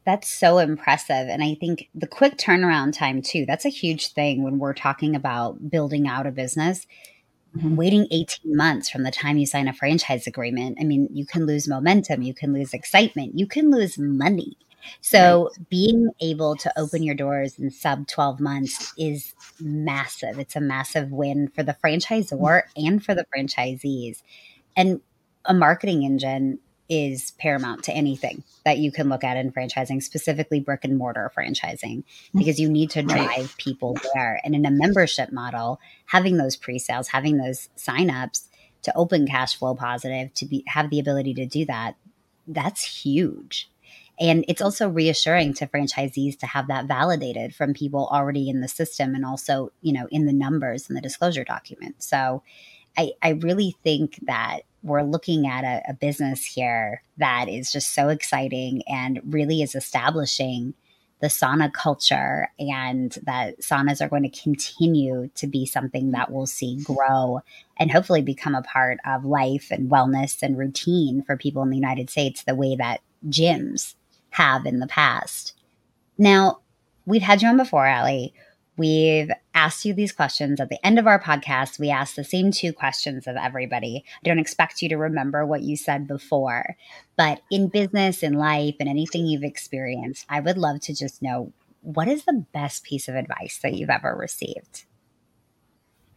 That's 0.06 0.32
so 0.32 0.58
impressive. 0.58 1.28
And 1.30 1.42
I 1.42 1.56
think 1.56 1.88
the 1.96 2.08
quick 2.08 2.38
turnaround 2.38 2.94
time, 2.94 3.22
too, 3.22 3.46
that's 3.48 3.66
a 3.66 3.70
huge 3.70 4.10
thing 4.10 4.44
when 4.44 4.60
we're 4.60 4.74
talking 4.74 5.16
about 5.16 5.70
building 5.70 6.08
out 6.08 6.28
a 6.28 6.32
business. 6.32 6.86
Mm-hmm. 7.56 7.76
Waiting 7.76 8.08
18 8.12 8.58
months 8.58 8.90
from 8.90 9.04
the 9.04 9.12
time 9.12 9.38
you 9.38 9.46
sign 9.46 9.68
a 9.68 9.74
franchise 9.74 10.26
agreement, 10.26 10.78
I 10.82 10.84
mean, 10.84 11.08
you 11.12 11.26
can 11.26 11.46
lose 11.46 11.68
momentum, 11.68 12.24
you 12.24 12.34
can 12.34 12.52
lose 12.52 12.74
excitement, 12.74 13.38
you 13.38 13.46
can 13.46 13.70
lose 13.70 13.98
money. 13.98 14.58
So 15.02 15.50
right. 15.58 15.70
being 15.70 16.10
able 16.22 16.56
to 16.58 16.80
open 16.80 17.04
your 17.04 17.16
doors 17.16 17.58
in 17.60 17.72
sub 17.72 18.08
12 18.08 18.40
months 18.40 18.94
is 18.98 19.34
massive. 19.60 20.40
It's 20.40 20.56
a 20.56 20.62
massive 20.62 21.12
win 21.12 21.50
for 21.50 21.64
the 21.64 21.76
franchisor 21.84 22.32
mm-hmm. 22.32 22.86
and 22.86 23.04
for 23.04 23.16
the 23.16 23.26
franchisees. 23.36 24.22
And 24.76 25.02
a 25.46 25.54
marketing 25.54 26.04
engine 26.04 26.60
is 26.90 27.32
paramount 27.40 27.84
to 27.84 27.94
anything 27.94 28.44
that 28.66 28.78
you 28.78 28.92
can 28.92 29.10
look 29.10 29.24
at 29.24 29.38
in 29.38 29.52
franchising, 29.52 30.04
specifically 30.04 30.60
brick 30.60 30.84
and 30.84 30.98
mortar 30.98 31.32
franchising, 31.36 32.04
mm-hmm. 32.04 32.38
because 32.38 32.60
you 32.60 32.70
need 32.70 32.90
to 32.92 33.02
drive 33.02 33.56
people 33.58 33.98
there. 34.14 34.40
And 34.44 34.54
in 34.54 34.66
a 34.66 34.72
membership 34.72 35.32
model, 35.32 35.80
having 36.06 36.38
those 36.38 36.56
pre-sales, 36.56 37.08
having 37.08 37.38
those 37.38 37.70
signups 37.78 38.48
to 38.84 38.96
open 38.96 39.26
cash 39.26 39.58
flow 39.58 39.76
positive, 39.76 40.34
to 40.36 40.46
be 40.46 40.64
have 40.68 40.90
the 40.90 41.00
ability 41.00 41.34
to 41.36 41.46
do 41.46 41.66
that, 41.66 41.96
that's 42.48 42.84
huge. 42.84 43.70
And 44.20 44.46
it's 44.48 44.62
also 44.62 44.88
reassuring 44.90 45.54
to 45.56 45.68
franchisees 45.68 46.38
to 46.40 46.46
have 46.46 46.68
that 46.68 46.86
validated 46.86 47.56
from 47.56 47.74
people 47.74 48.08
already 48.12 48.50
in 48.50 48.62
the 48.62 48.68
system 48.68 49.16
and 49.16 49.26
also, 49.26 49.72
you 49.82 49.92
know, 49.92 50.08
in 50.12 50.26
the 50.26 50.34
numbers 50.34 50.88
and 50.88 50.96
the 50.96 51.02
disclosure 51.02 51.44
document. 51.44 52.02
So 52.04 52.44
I, 52.98 53.14
I 53.22 53.30
really 53.30 53.76
think 53.84 54.20
that 54.24 54.62
we're 54.84 55.02
looking 55.02 55.48
at 55.48 55.64
a, 55.64 55.82
a 55.90 55.94
business 55.94 56.46
here 56.46 57.02
that 57.18 57.50
is 57.50 57.72
just 57.72 57.94
so 57.94 58.10
exciting 58.10 58.84
and 58.88 59.20
really 59.26 59.62
is 59.62 59.76
establishing 59.76 60.76
the 61.22 61.28
sauna 61.30 61.72
culture 61.72 62.50
and 62.60 63.18
that 63.24 63.58
saunas 63.62 64.02
are 64.02 64.10
going 64.10 64.30
to 64.30 64.42
continue 64.42 65.30
to 65.36 65.48
be 65.48 65.66
something 65.66 66.12
that 66.12 66.30
we'll 66.30 66.46
see 66.46 66.84
grow 66.84 67.40
and 67.78 67.92
hopefully 67.92 68.22
become 68.22 68.54
a 68.54 68.62
part 68.62 68.98
of 69.06 69.24
life 69.24 69.70
and 69.72 69.90
wellness 69.90 70.44
and 70.44 70.58
routine 70.58 71.24
for 71.24 71.38
people 71.38 71.64
in 71.64 71.70
the 71.70 71.78
United 71.78 72.10
States 72.10 72.44
the 72.44 72.54
way 72.54 72.76
that 72.76 73.00
gyms 73.30 73.96
have 74.34 74.66
in 74.66 74.80
the 74.80 74.88
past. 74.88 75.54
Now, 76.18 76.60
we've 77.06 77.22
had 77.22 77.42
you 77.42 77.48
on 77.48 77.58
before, 77.58 77.88
Ali. 77.88 78.34
We've 78.76 79.30
asked 79.54 79.86
you 79.86 79.94
these 79.94 80.12
questions 80.12 80.60
at 80.60 80.70
the 80.70 80.84
end 80.86 80.98
of 80.98 81.06
our 81.06 81.22
podcast. 81.22 81.78
We 81.78 81.92
ask 81.92 82.16
the 82.16 82.24
same 82.24 82.52
two 82.52 82.74
questions 82.74 83.28
of 83.28 83.36
everybody. 83.36 84.04
I 84.08 84.28
don't 84.28 84.40
expect 84.40 84.82
you 84.82 84.90
to 84.90 84.98
remember 84.98 85.46
what 85.46 85.62
you 85.62 85.78
said 85.78 86.08
before, 86.08 86.76
but 87.16 87.42
in 87.52 87.68
business, 87.68 88.24
in 88.24 88.34
life, 88.34 88.76
and 88.80 88.90
anything 88.90 89.28
you've 89.28 89.44
experienced, 89.44 90.26
I 90.28 90.40
would 90.40 90.58
love 90.58 90.80
to 90.82 90.96
just 90.96 91.22
know 91.22 91.54
what 91.82 92.08
is 92.08 92.26
the 92.26 92.46
best 92.54 92.84
piece 92.84 93.08
of 93.08 93.16
advice 93.16 93.60
that 93.62 93.74
you've 93.74 93.90
ever 93.90 94.16
received? 94.16 94.86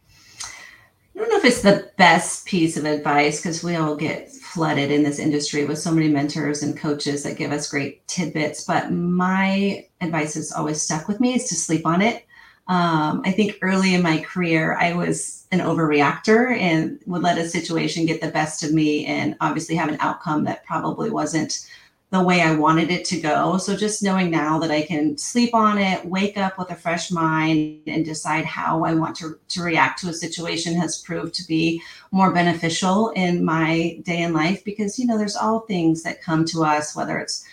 I 0.09 1.19
don't 1.19 1.29
know 1.29 1.37
if 1.37 1.45
it's 1.45 1.61
the 1.61 1.91
best 1.97 2.45
piece 2.45 2.77
of 2.77 2.85
advice 2.85 3.41
because 3.41 3.63
we 3.63 3.75
all 3.75 3.95
get 3.95 4.31
flooded 4.57 4.89
in 4.89 5.03
this 5.03 5.19
industry 5.19 5.65
with 5.65 5.77
so 5.77 5.91
many 5.91 6.09
mentors 6.09 6.63
and 6.63 6.75
coaches 6.75 7.21
that 7.21 7.37
give 7.37 7.51
us 7.51 7.69
great 7.69 8.05
tidbits. 8.07 8.63
But 8.63 8.91
my 8.91 9.85
advice 10.01 10.33
has 10.33 10.51
always 10.51 10.81
stuck 10.81 11.07
with 11.07 11.19
me 11.19 11.35
is 11.35 11.47
to 11.49 11.53
sleep 11.55 11.85
on 11.85 12.01
it. 12.01 12.25
Um, 12.67 13.21
I 13.23 13.33
think 13.33 13.59
early 13.61 13.93
in 13.93 14.01
my 14.01 14.17
career, 14.17 14.75
I 14.75 14.93
was 14.93 15.45
an 15.51 15.59
overreactor 15.59 16.57
and 16.57 16.99
would 17.05 17.21
let 17.21 17.37
a 17.37 17.47
situation 17.47 18.07
get 18.07 18.19
the 18.19 18.31
best 18.31 18.63
of 18.63 18.73
me 18.73 19.05
and 19.05 19.35
obviously 19.41 19.75
have 19.75 19.89
an 19.89 19.97
outcome 19.99 20.43
that 20.45 20.65
probably 20.65 21.11
wasn't 21.11 21.69
the 22.09 22.23
way 22.23 22.41
I 22.41 22.55
wanted 22.55 22.89
it 22.89 23.03
to 23.05 23.19
go. 23.19 23.57
So 23.57 23.75
just 23.75 24.01
knowing 24.01 24.31
now 24.31 24.59
that 24.59 24.71
I 24.71 24.83
can 24.83 25.17
sleep 25.17 25.53
on 25.53 25.77
it, 25.77 26.05
wake 26.05 26.37
up 26.37 26.57
with 26.57 26.71
a 26.71 26.75
fresh 26.75 27.11
mind, 27.11 27.81
and 27.85 28.05
decide 28.05 28.45
how 28.45 28.85
I 28.85 28.93
want 28.93 29.17
to, 29.17 29.37
to 29.49 29.61
react 29.61 29.99
to 30.01 30.09
a 30.09 30.13
situation 30.13 30.73
has 30.75 31.01
proved 31.01 31.33
to 31.35 31.47
be 31.47 31.81
more 32.11 32.31
beneficial 32.31 33.09
in 33.09 33.43
my 33.43 33.99
day 34.03 34.21
in 34.21 34.33
life 34.33 34.63
because, 34.63 34.97
you 34.97 35.05
know, 35.05 35.17
there's 35.17 35.35
all 35.35 35.61
things 35.61 36.03
that 36.03 36.21
come 36.21 36.45
to 36.45 36.63
us, 36.63 36.95
whether 36.95 37.19
it's 37.19 37.45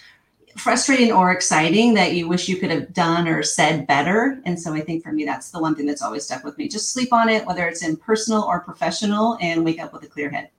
frustrating 0.56 1.10
or 1.10 1.32
exciting 1.32 1.94
that 1.94 2.14
you 2.14 2.28
wish 2.28 2.48
you 2.48 2.56
could 2.56 2.70
have 2.70 2.92
done 2.92 3.26
or 3.26 3.42
said 3.42 3.88
better. 3.88 4.40
And 4.44 4.58
so 4.60 4.72
I 4.72 4.82
think 4.82 5.02
for 5.02 5.10
me, 5.10 5.24
that's 5.24 5.50
the 5.50 5.60
one 5.60 5.74
thing 5.74 5.86
that's 5.86 6.02
always 6.02 6.26
stuck 6.26 6.44
with 6.44 6.56
me. 6.58 6.68
Just 6.68 6.92
sleep 6.92 7.12
on 7.12 7.28
it, 7.28 7.44
whether 7.44 7.66
it's 7.66 7.84
in 7.84 7.96
personal 7.96 8.44
or 8.44 8.60
professional, 8.60 9.36
and 9.40 9.64
wake 9.64 9.82
up 9.82 9.92
with 9.92 10.04
a 10.04 10.06
clear 10.06 10.30
head. 10.30 10.50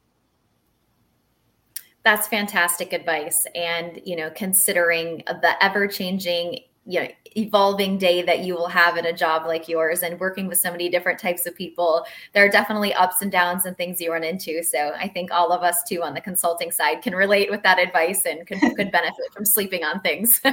That's 2.06 2.28
fantastic 2.28 2.94
advice. 2.94 3.48
And, 3.56 4.00
you 4.06 4.16
know, 4.16 4.30
considering 4.30 5.24
the 5.26 5.62
ever 5.62 5.88
changing 5.88 6.60
you 6.86 7.02
know 7.02 7.08
evolving 7.38 7.98
day 7.98 8.22
that 8.22 8.40
you 8.40 8.54
will 8.54 8.68
have 8.68 8.96
in 8.96 9.06
a 9.08 9.14
job 9.14 9.46
like 9.46 9.68
yours 9.68 10.04
and 10.04 10.20
working 10.20 10.48
with 10.48 10.58
so 10.58 10.72
many 10.72 10.88
different 10.88 11.20
types 11.20 11.46
of 11.46 11.56
people. 11.56 12.06
There 12.34 12.46
are 12.46 12.50
definitely 12.50 12.94
ups 12.94 13.22
and 13.22 13.32
downs 13.32 13.66
and 13.66 13.76
things 13.76 14.00
you 14.00 14.12
run 14.12 14.24
into. 14.24 14.64
So 14.64 14.94
i 14.98 15.08
think 15.08 15.32
all 15.32 15.52
of 15.52 15.62
us 15.62 15.84
too 15.84 16.02
on 16.02 16.14
the 16.14 16.22
consulting 16.22 16.72
side 16.72 17.02
can 17.02 17.14
relate 17.14 17.52
with 17.52 17.62
that 17.64 17.80
advice 17.80 18.26
and 18.26 18.48
could, 18.48 18.60
could 18.78 18.92
benefit 18.92 19.34
from 19.34 19.46
sleeping 19.46 19.84
on 19.84 20.02
things. 20.02 20.42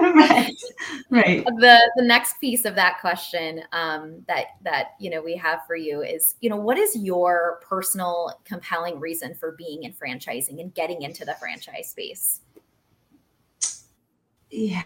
Right. 0.00 0.54
Right. 1.10 1.44
The 1.44 1.90
the 1.96 2.02
next 2.02 2.40
piece 2.40 2.64
of 2.64 2.74
that 2.74 3.00
question 3.00 3.62
um, 3.72 4.22
that 4.26 4.46
that 4.62 4.94
you 4.98 5.10
know 5.10 5.20
we 5.22 5.36
have 5.36 5.60
for 5.66 5.76
you 5.76 6.02
is 6.02 6.34
you 6.40 6.50
know 6.50 6.56
what 6.56 6.78
is 6.78 6.96
your 6.96 7.60
personal 7.68 8.40
compelling 8.44 8.98
reason 9.00 9.34
for 9.34 9.52
being 9.52 9.84
in 9.84 9.92
franchising 9.92 10.60
and 10.60 10.74
getting 10.74 11.02
into 11.02 11.24
the 11.24 11.34
franchise 11.34 11.90
space? 11.90 12.40
Yeah 14.50 14.82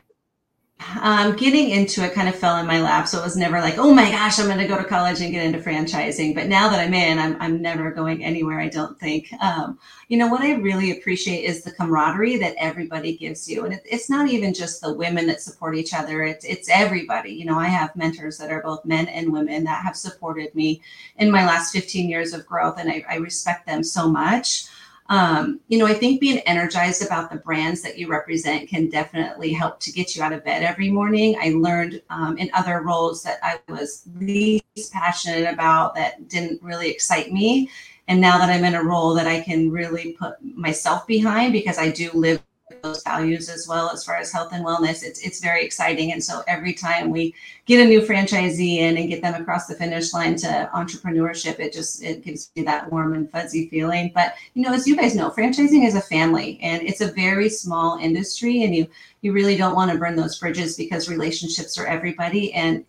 um, 1.00 1.36
getting 1.36 1.70
into 1.70 2.04
it 2.04 2.14
kind 2.14 2.28
of 2.28 2.34
fell 2.34 2.58
in 2.58 2.66
my 2.66 2.80
lap. 2.80 3.08
So 3.08 3.18
it 3.18 3.24
was 3.24 3.36
never 3.36 3.60
like, 3.60 3.78
oh 3.78 3.92
my 3.92 4.10
gosh, 4.10 4.38
I'm 4.38 4.46
going 4.46 4.58
to 4.58 4.66
go 4.66 4.76
to 4.76 4.84
college 4.84 5.20
and 5.20 5.32
get 5.32 5.44
into 5.44 5.58
franchising. 5.58 6.34
But 6.34 6.48
now 6.48 6.68
that 6.68 6.80
I'm 6.80 6.94
in, 6.94 7.18
I'm, 7.18 7.36
I'm 7.40 7.62
never 7.62 7.90
going 7.90 8.24
anywhere, 8.24 8.60
I 8.60 8.68
don't 8.68 8.98
think. 8.98 9.32
Um, 9.40 9.78
you 10.08 10.18
know, 10.18 10.28
what 10.28 10.42
I 10.42 10.54
really 10.54 10.90
appreciate 10.90 11.44
is 11.44 11.62
the 11.62 11.72
camaraderie 11.72 12.36
that 12.38 12.54
everybody 12.58 13.16
gives 13.16 13.48
you. 13.48 13.64
And 13.64 13.74
it, 13.74 13.82
it's 13.84 14.10
not 14.10 14.28
even 14.28 14.52
just 14.52 14.80
the 14.80 14.92
women 14.92 15.26
that 15.28 15.40
support 15.40 15.76
each 15.76 15.94
other, 15.94 16.22
it's, 16.22 16.44
it's 16.44 16.68
everybody. 16.68 17.32
You 17.32 17.46
know, 17.46 17.58
I 17.58 17.68
have 17.68 17.96
mentors 17.96 18.38
that 18.38 18.50
are 18.50 18.62
both 18.62 18.84
men 18.84 19.08
and 19.08 19.32
women 19.32 19.64
that 19.64 19.82
have 19.82 19.96
supported 19.96 20.54
me 20.54 20.82
in 21.16 21.30
my 21.30 21.46
last 21.46 21.72
15 21.72 22.08
years 22.08 22.32
of 22.32 22.46
growth, 22.46 22.78
and 22.78 22.90
I, 22.90 23.04
I 23.08 23.16
respect 23.16 23.66
them 23.66 23.82
so 23.82 24.08
much 24.08 24.66
um, 25.12 25.60
you 25.68 25.76
know, 25.76 25.84
I 25.84 25.92
think 25.92 26.22
being 26.22 26.38
energized 26.46 27.04
about 27.04 27.30
the 27.30 27.36
brands 27.36 27.82
that 27.82 27.98
you 27.98 28.08
represent 28.08 28.66
can 28.66 28.88
definitely 28.88 29.52
help 29.52 29.78
to 29.80 29.92
get 29.92 30.16
you 30.16 30.22
out 30.22 30.32
of 30.32 30.42
bed 30.42 30.62
every 30.62 30.88
morning. 30.88 31.36
I 31.38 31.50
learned 31.50 32.00
um, 32.08 32.38
in 32.38 32.48
other 32.54 32.80
roles 32.80 33.22
that 33.24 33.38
I 33.42 33.60
was 33.70 34.04
least 34.18 34.90
passionate 34.90 35.52
about 35.52 35.94
that 35.96 36.28
didn't 36.28 36.62
really 36.62 36.88
excite 36.88 37.30
me. 37.30 37.68
And 38.08 38.22
now 38.22 38.38
that 38.38 38.48
I'm 38.48 38.64
in 38.64 38.74
a 38.74 38.82
role 38.82 39.12
that 39.12 39.26
I 39.26 39.42
can 39.42 39.70
really 39.70 40.16
put 40.18 40.42
myself 40.42 41.06
behind 41.06 41.52
because 41.52 41.76
I 41.76 41.90
do 41.90 42.10
live 42.14 42.42
those 42.80 43.02
values 43.02 43.48
as 43.48 43.66
well 43.68 43.90
as 43.90 44.04
far 44.04 44.16
as 44.16 44.32
health 44.32 44.52
and 44.52 44.64
wellness. 44.64 45.02
It's 45.02 45.20
it's 45.20 45.40
very 45.40 45.64
exciting. 45.64 46.12
And 46.12 46.22
so 46.22 46.42
every 46.46 46.72
time 46.72 47.10
we 47.10 47.34
get 47.66 47.84
a 47.84 47.88
new 47.88 48.00
franchisee 48.00 48.76
in 48.76 48.96
and 48.96 49.08
get 49.08 49.20
them 49.20 49.40
across 49.40 49.66
the 49.66 49.74
finish 49.74 50.14
line 50.14 50.36
to 50.36 50.70
entrepreneurship, 50.74 51.58
it 51.58 51.72
just 51.72 52.02
it 52.02 52.24
gives 52.24 52.50
me 52.56 52.62
that 52.62 52.90
warm 52.90 53.14
and 53.14 53.30
fuzzy 53.30 53.68
feeling. 53.68 54.12
But 54.14 54.34
you 54.54 54.62
know, 54.62 54.72
as 54.72 54.86
you 54.86 54.96
guys 54.96 55.14
know, 55.14 55.30
franchising 55.30 55.86
is 55.86 55.96
a 55.96 56.00
family 56.00 56.58
and 56.62 56.82
it's 56.82 57.00
a 57.00 57.12
very 57.12 57.48
small 57.48 57.98
industry 57.98 58.62
and 58.62 58.74
you 58.74 58.86
you 59.22 59.32
really 59.32 59.56
don't 59.56 59.74
want 59.74 59.90
to 59.90 59.98
burn 59.98 60.16
those 60.16 60.38
bridges 60.38 60.76
because 60.76 61.08
relationships 61.08 61.78
are 61.78 61.86
everybody 61.86 62.52
and 62.54 62.84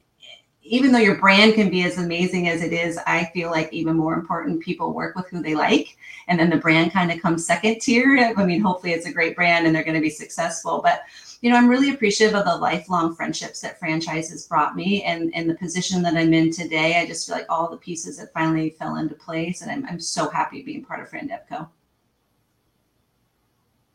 even 0.64 0.92
though 0.92 1.00
your 1.00 1.18
brand 1.18 1.56
can 1.56 1.70
be 1.70 1.84
as 1.84 1.98
amazing 1.98 2.48
as 2.48 2.62
it 2.62 2.72
is, 2.72 2.98
I 3.06 3.26
feel 3.34 3.52
like 3.52 3.72
even 3.74 3.98
more 3.98 4.14
important, 4.14 4.64
people 4.64 4.94
work 4.94 5.16
with 5.16 5.28
who 5.28 5.42
they 5.42 5.56
like. 5.56 5.98
And 6.28 6.40
then 6.40 6.50
the 6.50 6.58
brand 6.58 6.94
kind 6.94 7.12
of 7.12 7.22
comes 7.22 7.46
second 7.46 7.82
tier. 7.82 8.34
I 8.38 8.46
mean, 8.46 8.62
hopefully 8.62 8.94
it's 8.94 9.06
a 9.06 9.12
great 9.12 9.36
brand 9.36 9.68
and 9.68 9.76
they're 9.76 9.84
going 9.84 9.96
to 9.96 10.02
be 10.02 10.10
successful. 10.10 10.82
But, 10.82 11.02
you 11.42 11.50
know, 11.50 11.58
I'm 11.58 11.68
really 11.68 11.94
appreciative 11.94 12.36
of 12.36 12.46
the 12.46 12.56
lifelong 12.56 13.14
friendships 13.14 13.60
that 13.62 13.78
franchises 13.78 14.48
brought 14.48 14.76
me 14.76 15.04
and, 15.04 15.36
and 15.36 15.50
the 15.50 15.56
position 15.56 16.02
that 16.04 16.16
I'm 16.16 16.34
in 16.34 16.50
today. 16.50 17.02
I 17.02 17.06
just 17.06 17.28
feel 17.28 17.36
like 17.36 17.48
all 17.50 17.70
the 17.70 17.78
pieces 17.78 18.18
that 18.18 18.34
finally 18.34 18.70
fell 18.70 18.96
into 18.96 19.16
place. 19.16 19.62
And 19.62 19.70
I'm, 19.70 19.86
I'm 19.86 20.00
so 20.00 20.30
happy 20.30 20.64
being 20.64 20.86
part 20.86 21.02
of 21.02 21.10
FranDevco 21.10 21.68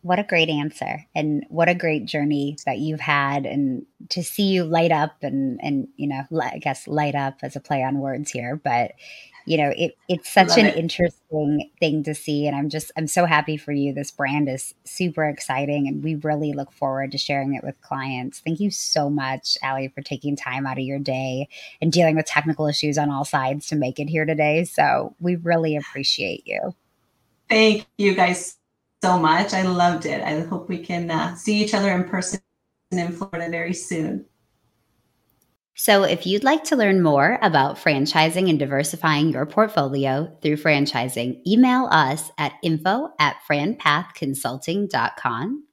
what 0.08 0.18
a 0.18 0.24
great 0.24 0.48
answer 0.48 1.06
and 1.14 1.44
what 1.50 1.68
a 1.68 1.74
great 1.74 2.06
journey 2.06 2.56
that 2.64 2.78
you've 2.78 2.98
had 2.98 3.44
and 3.44 3.84
to 4.08 4.22
see 4.22 4.44
you 4.44 4.64
light 4.64 4.90
up 4.90 5.16
and 5.20 5.60
and 5.62 5.86
you 5.96 6.08
know 6.08 6.22
i 6.42 6.56
guess 6.56 6.88
light 6.88 7.14
up 7.14 7.36
as 7.42 7.54
a 7.54 7.60
play 7.60 7.82
on 7.82 7.98
words 7.98 8.30
here 8.30 8.58
but 8.64 8.92
you 9.44 9.58
know 9.58 9.70
it, 9.76 9.98
it's 10.08 10.32
such 10.32 10.56
an 10.56 10.64
it. 10.64 10.76
interesting 10.76 11.70
thing 11.78 12.02
to 12.02 12.14
see 12.14 12.46
and 12.46 12.56
i'm 12.56 12.70
just 12.70 12.90
i'm 12.96 13.06
so 13.06 13.26
happy 13.26 13.58
for 13.58 13.72
you. 13.72 13.92
This 13.92 14.10
brand 14.10 14.48
is 14.48 14.72
super 14.84 15.24
exciting 15.24 15.86
and 15.86 16.02
we 16.02 16.14
really 16.14 16.54
look 16.54 16.72
forward 16.72 17.12
to 17.12 17.18
sharing 17.18 17.54
it 17.54 17.62
with 17.62 17.80
clients. 17.82 18.40
Thank 18.40 18.60
you 18.60 18.70
so 18.70 19.10
much 19.10 19.58
ali 19.62 19.88
for 19.88 20.00
taking 20.00 20.36
time 20.36 20.66
out 20.66 20.78
of 20.78 20.84
your 20.84 20.98
day 20.98 21.48
and 21.82 21.92
dealing 21.92 22.16
with 22.16 22.24
technical 22.24 22.66
issues 22.66 22.96
on 22.96 23.10
all 23.10 23.26
sides 23.26 23.66
to 23.68 23.76
make 23.76 23.98
it 23.98 24.08
here 24.08 24.24
today. 24.24 24.64
So 24.64 25.14
we 25.20 25.36
really 25.36 25.76
appreciate 25.76 26.46
you. 26.46 26.74
Thank 27.48 27.86
you 27.96 28.14
guys 28.14 28.57
so 29.02 29.18
much. 29.18 29.52
I 29.54 29.62
loved 29.62 30.04
it. 30.06 30.22
I 30.22 30.40
hope 30.40 30.68
we 30.68 30.78
can 30.78 31.10
uh, 31.10 31.34
see 31.36 31.62
each 31.62 31.74
other 31.74 31.92
in 31.92 32.04
person 32.04 32.40
in 32.90 33.12
Florida 33.12 33.48
very 33.50 33.74
soon. 33.74 34.24
So, 35.74 36.02
if 36.02 36.26
you'd 36.26 36.42
like 36.42 36.64
to 36.64 36.74
learn 36.74 37.02
more 37.02 37.38
about 37.40 37.76
franchising 37.76 38.50
and 38.50 38.58
diversifying 38.58 39.30
your 39.30 39.46
portfolio 39.46 40.36
through 40.42 40.56
franchising, 40.56 41.40
email 41.46 41.86
us 41.92 42.32
at 42.36 42.54
info 42.64 43.10
at 43.20 43.36
franpathconsulting.com. 43.48 45.64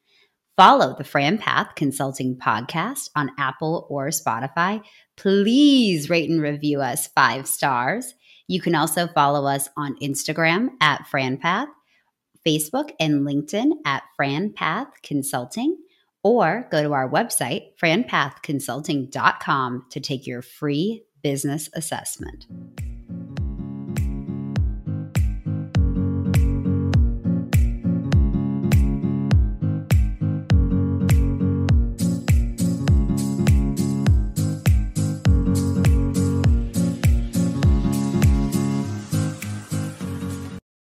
Follow 0.58 0.96
the 0.96 1.04
FranPath 1.04 1.76
Consulting 1.76 2.38
podcast 2.38 3.10
on 3.16 3.32
Apple 3.40 3.88
or 3.90 4.10
Spotify. 4.10 4.84
Please 5.18 6.08
rate 6.10 6.30
and 6.30 6.42
review 6.42 6.82
us 6.82 7.08
five 7.08 7.48
stars. 7.48 8.14
You 8.48 8.62
can 8.62 8.76
also 8.76 9.08
follow 9.08 9.48
us 9.48 9.68
on 9.76 9.98
Instagram 10.04 10.70
at 10.82 11.08
FranPath 11.12 11.66
Facebook 12.46 12.92
and 13.00 13.26
LinkedIn 13.28 13.72
at 13.86 14.04
FranPath 14.20 14.92
Consulting, 15.04 15.78
or 16.24 16.68
go 16.72 16.84
to 16.84 16.94
our 16.94 17.10
website, 17.10 17.72
franpathconsulting.com, 17.82 19.86
to 19.90 20.00
take 20.00 20.28
your 20.28 20.42
free 20.42 21.04
business 21.22 21.70
assessment. 21.74 22.48